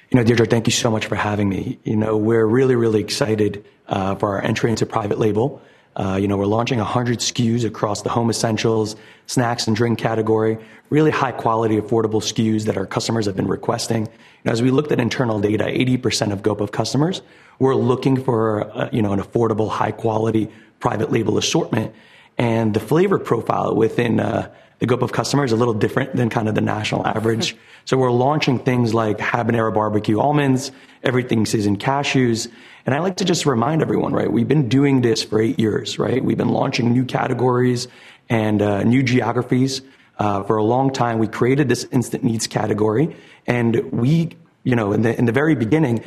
[0.09, 1.77] You know, Deirdre, thank you so much for having me.
[1.83, 5.61] You know, we're really, really excited uh, for our entry into private label.
[5.95, 8.95] Uh, you know, we're launching 100 SKUs across the home essentials,
[9.27, 10.57] snacks and drink category,
[10.89, 14.07] really high quality, affordable SKUs that our customers have been requesting.
[14.43, 17.21] Know, as we looked at internal data, 80% of GoPuff customers
[17.59, 21.93] were looking for, uh, you know, an affordable, high quality private label assortment.
[22.37, 26.47] And the flavor profile within uh, the GoPuff customer is a little different than kind
[26.47, 27.55] of the national average.
[27.85, 30.71] so we're launching things like habanero barbecue almonds,
[31.03, 32.51] everything seasoned cashews,
[32.85, 34.31] and I like to just remind everyone, right?
[34.31, 36.23] We've been doing this for eight years, right?
[36.23, 37.87] We've been launching new categories
[38.29, 39.81] and uh, new geographies
[40.19, 41.17] uh, for a long time.
[41.17, 43.15] We created this instant needs category,
[43.47, 46.03] and we, you know, in the in the very beginning.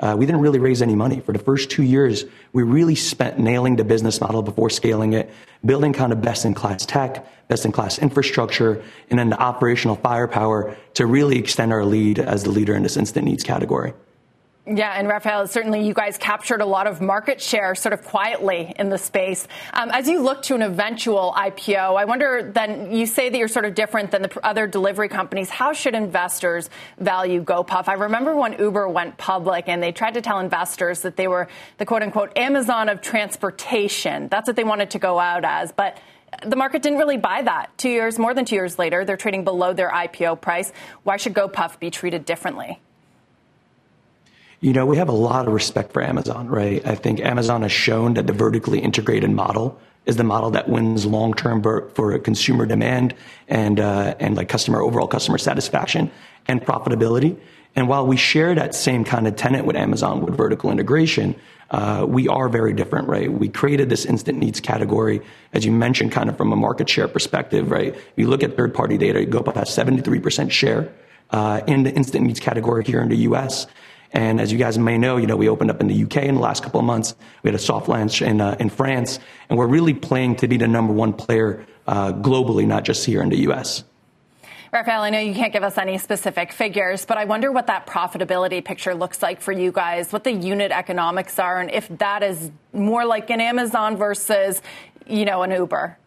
[0.00, 1.20] Uh, we didn't really raise any money.
[1.20, 5.30] For the first two years, we really spent nailing the business model before scaling it,
[5.64, 9.94] building kind of best in class tech, best in class infrastructure, and then the operational
[9.94, 13.94] firepower to really extend our lead as the leader in this instant needs category.
[14.66, 18.72] Yeah, and Raphael, certainly you guys captured a lot of market share sort of quietly
[18.78, 19.46] in the space.
[19.74, 23.46] Um, as you look to an eventual IPO, I wonder then you say that you're
[23.46, 25.50] sort of different than the other delivery companies.
[25.50, 27.88] How should investors value GoPuff?
[27.88, 31.46] I remember when Uber went public and they tried to tell investors that they were
[31.76, 34.28] the quote unquote Amazon of transportation.
[34.28, 35.72] That's what they wanted to go out as.
[35.72, 35.98] But
[36.42, 37.76] the market didn't really buy that.
[37.76, 40.72] Two years, more than two years later, they're trading below their IPO price.
[41.02, 42.80] Why should GoPuff be treated differently?
[44.64, 46.80] You know, we have a lot of respect for Amazon, right?
[46.86, 51.04] I think Amazon has shown that the vertically integrated model is the model that wins
[51.04, 53.14] long term for consumer demand
[53.46, 56.10] and uh, and like customer overall customer satisfaction
[56.46, 57.38] and profitability.
[57.76, 61.34] And while we share that same kind of tenant with Amazon with vertical integration,
[61.70, 63.30] uh, we are very different, right?
[63.30, 65.20] We created this instant needs category,
[65.52, 67.94] as you mentioned, kind of from a market share perspective, right?
[67.94, 70.90] If you look at third party data, GoPuff has 73% share
[71.32, 73.66] uh, in the instant needs category here in the US.
[74.14, 76.36] And as you guys may know, you know, we opened up in the UK in
[76.36, 77.16] the last couple of months.
[77.42, 79.18] We had a soft launch in, uh, in France,
[79.50, 83.22] and we're really playing to be the number one player uh, globally, not just here
[83.22, 83.82] in the US.
[84.72, 87.86] Raphael, I know you can't give us any specific figures, but I wonder what that
[87.86, 92.22] profitability picture looks like for you guys, what the unit economics are, and if that
[92.22, 94.62] is more like an Amazon versus,
[95.06, 95.98] you know, an Uber.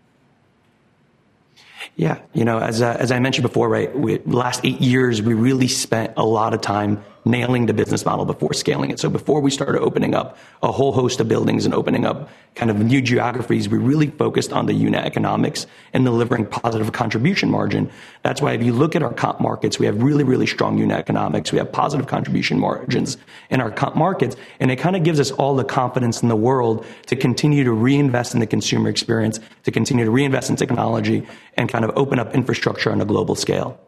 [1.95, 5.33] Yeah, you know, as uh, as I mentioned before, right, we, last eight years we
[5.33, 8.99] really spent a lot of time nailing the business model before scaling it.
[8.99, 12.71] So before we started opening up a whole host of buildings and opening up kind
[12.71, 17.89] of new geographies, we really focused on the unit economics and delivering positive contribution margin.
[18.23, 20.97] That's why if you look at our comp markets, we have really, really strong unit
[20.97, 21.51] economics.
[21.51, 23.17] We have positive contribution margins
[23.49, 24.35] in our comp markets.
[24.59, 27.71] And it kind of gives us all the confidence in the world to continue to
[27.71, 32.19] reinvest in the consumer experience, to continue to reinvest in technology and kind of open
[32.19, 33.79] up infrastructure on a global scale.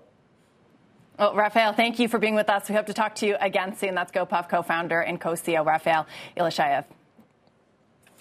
[1.19, 2.69] Well, Raphael, thank you for being with us.
[2.69, 3.93] We hope to talk to you again soon.
[3.93, 6.07] That's GoPuff co-founder and co-CEO Raphael
[6.37, 6.85] Ilishayev.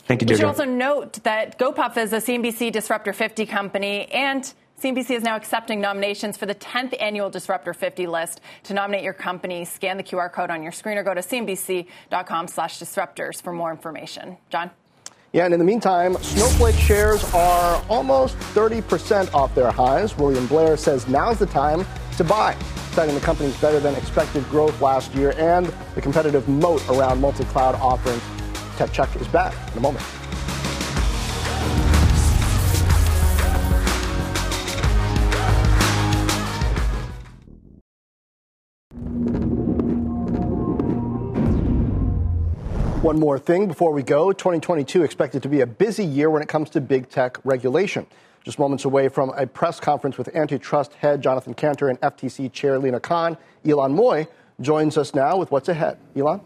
[0.09, 0.35] Thank you, Deirdre.
[0.35, 5.23] We should also note that GoPuff is a CNBC Disruptor 50 company and CNBC is
[5.23, 8.41] now accepting nominations for the 10th annual Disruptor 50 list.
[8.65, 12.49] To nominate your company, scan the QR code on your screen or go to cnbc.com
[12.49, 14.39] slash disruptors for more information.
[14.51, 14.73] John?
[15.33, 20.17] Yeah, and in the meantime, Snowflake shares are almost 30% off their highs.
[20.17, 21.85] William Blair says now's the time
[22.19, 22.53] to buy,
[22.91, 27.45] citing the company's better than expected growth last year and the competitive moat around multi
[27.45, 28.21] cloud offerings.
[28.77, 30.05] Tech Check is back in a moment.
[43.01, 46.49] One more thing before we go 2022 expected to be a busy year when it
[46.49, 48.07] comes to big tech regulation.
[48.45, 52.79] Just moments away from a press conference with antitrust head Jonathan Kanter and FTC chair
[52.79, 54.27] Lina Khan, Ylan Mui
[54.61, 55.99] joins us now with what's ahead.
[56.17, 56.41] Elon?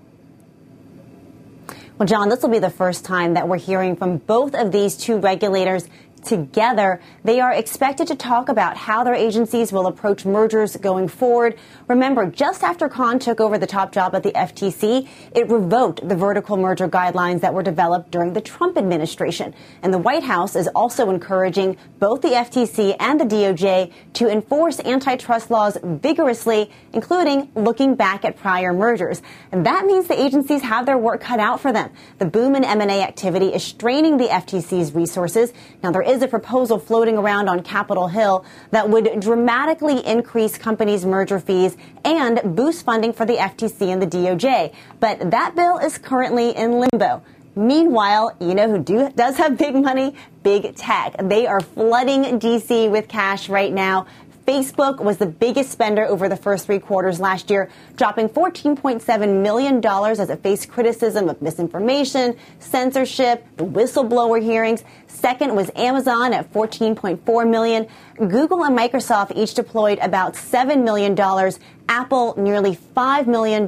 [1.99, 4.97] Well, John, this will be the first time that we're hearing from both of these
[4.97, 5.89] two regulators
[6.23, 7.01] together.
[7.25, 11.57] They are expected to talk about how their agencies will approach mergers going forward.
[11.89, 16.17] Remember, just after Khan took over the top job at the FTC, it revoked the
[16.17, 19.55] vertical merger guidelines that were developed during the Trump administration.
[19.83, 24.81] And the White House is also encouraging both the FTC and the DOJ to enforce
[24.81, 29.23] antitrust laws vigorously, including looking back at prior mergers.
[29.51, 31.91] And that means the agencies have their work cut out for them.
[32.19, 35.53] The boom in M&A activity is straining the FTC's resources.
[35.83, 41.07] Now, there is a proposal floating around on Capitol Hill that would dramatically increase companies'
[41.07, 44.75] merger fees and boost funding for the FTC and the DOJ.
[45.01, 47.23] But that bill is currently in limbo.
[47.57, 50.15] Meanwhile, you know who do, does have big money?
[50.43, 51.17] Big tech.
[51.19, 54.07] They are flooding DC with cash right now.
[54.47, 59.85] Facebook was the biggest spender over the first three quarters last year, dropping $14.7 million
[59.85, 64.83] as it faced criticism of misinformation, censorship, the whistleblower hearings.
[65.07, 67.87] Second was Amazon at 14.4 million.
[68.17, 71.17] Google and Microsoft each deployed about $7 million.
[71.89, 73.67] Apple nearly $5 million.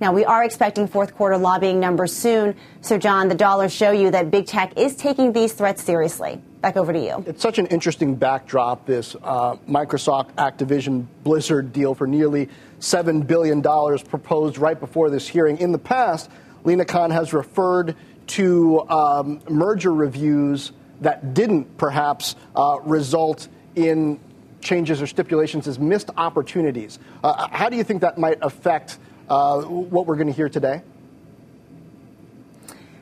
[0.00, 2.56] Now we are expecting fourth quarter lobbying numbers soon.
[2.80, 6.40] So John, the dollars show you that big tech is taking these threats seriously.
[6.62, 7.24] Back over to you.
[7.26, 12.48] It's such an interesting backdrop, this uh, Microsoft Activision Blizzard deal for nearly
[12.78, 15.58] $7 billion proposed right before this hearing.
[15.58, 16.30] In the past,
[16.62, 17.96] Lina Khan has referred
[18.28, 24.20] to um, merger reviews that didn't perhaps uh, result in
[24.60, 27.00] changes or stipulations as missed opportunities.
[27.24, 28.98] Uh, how do you think that might affect
[29.28, 30.80] uh, what we're going to hear today?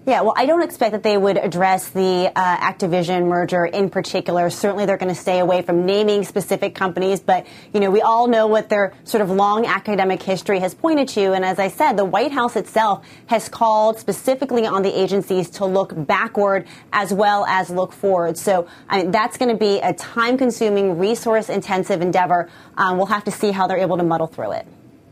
[0.06, 4.48] Yeah, well, I don't expect that they would address the uh, Activision merger in particular.
[4.48, 8.26] Certainly, they're going to stay away from naming specific companies, but you know, we all
[8.26, 11.34] know what their sort of long academic history has pointed to.
[11.34, 15.66] And as I said, the White House itself has called specifically on the agencies to
[15.66, 18.38] look backward as well as look forward.
[18.38, 22.48] So I mean, that's going to be a time-consuming, resource-intensive endeavor.
[22.78, 24.66] Um, we'll have to see how they're able to muddle through it.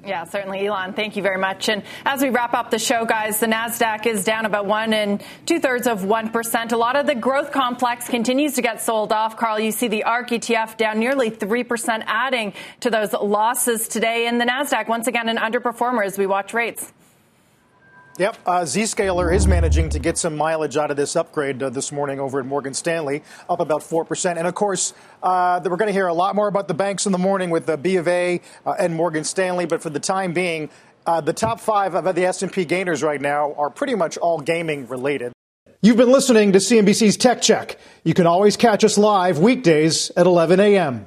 [0.09, 0.97] Yeah, certainly, Ylan.
[0.97, 1.69] Thank you very much.
[1.69, 5.23] And as we wrap up the show, guys, the Nasdaq is down about one and
[5.45, 6.73] two thirds of one percent.
[6.73, 9.37] A lot of the growth complex continues to get sold off.
[9.37, 14.27] Carl, you see the ARK ETF down nearly three percent, adding to those losses today.
[14.27, 16.91] And the Nasdaq once again an underperformer as we watch rates.
[18.19, 21.93] Yep, uh, Zscaler is managing to get some mileage out of this upgrade uh, this
[21.93, 24.37] morning over at Morgan Stanley, up about 4%.
[24.37, 24.93] And of course,
[25.23, 27.67] uh, we're going to hear a lot more about the banks in the morning with
[27.67, 29.67] the B of A uh, and Morgan Stanley.
[29.67, 30.69] But for the time being,
[31.07, 34.89] uh, the top five of the S&P gainers right now are pretty much all gaming
[34.89, 35.33] related.
[35.81, 37.79] You've been listening to CNBC's Tech Check.
[38.03, 41.07] You can always catch us live weekdays at 11 a.m.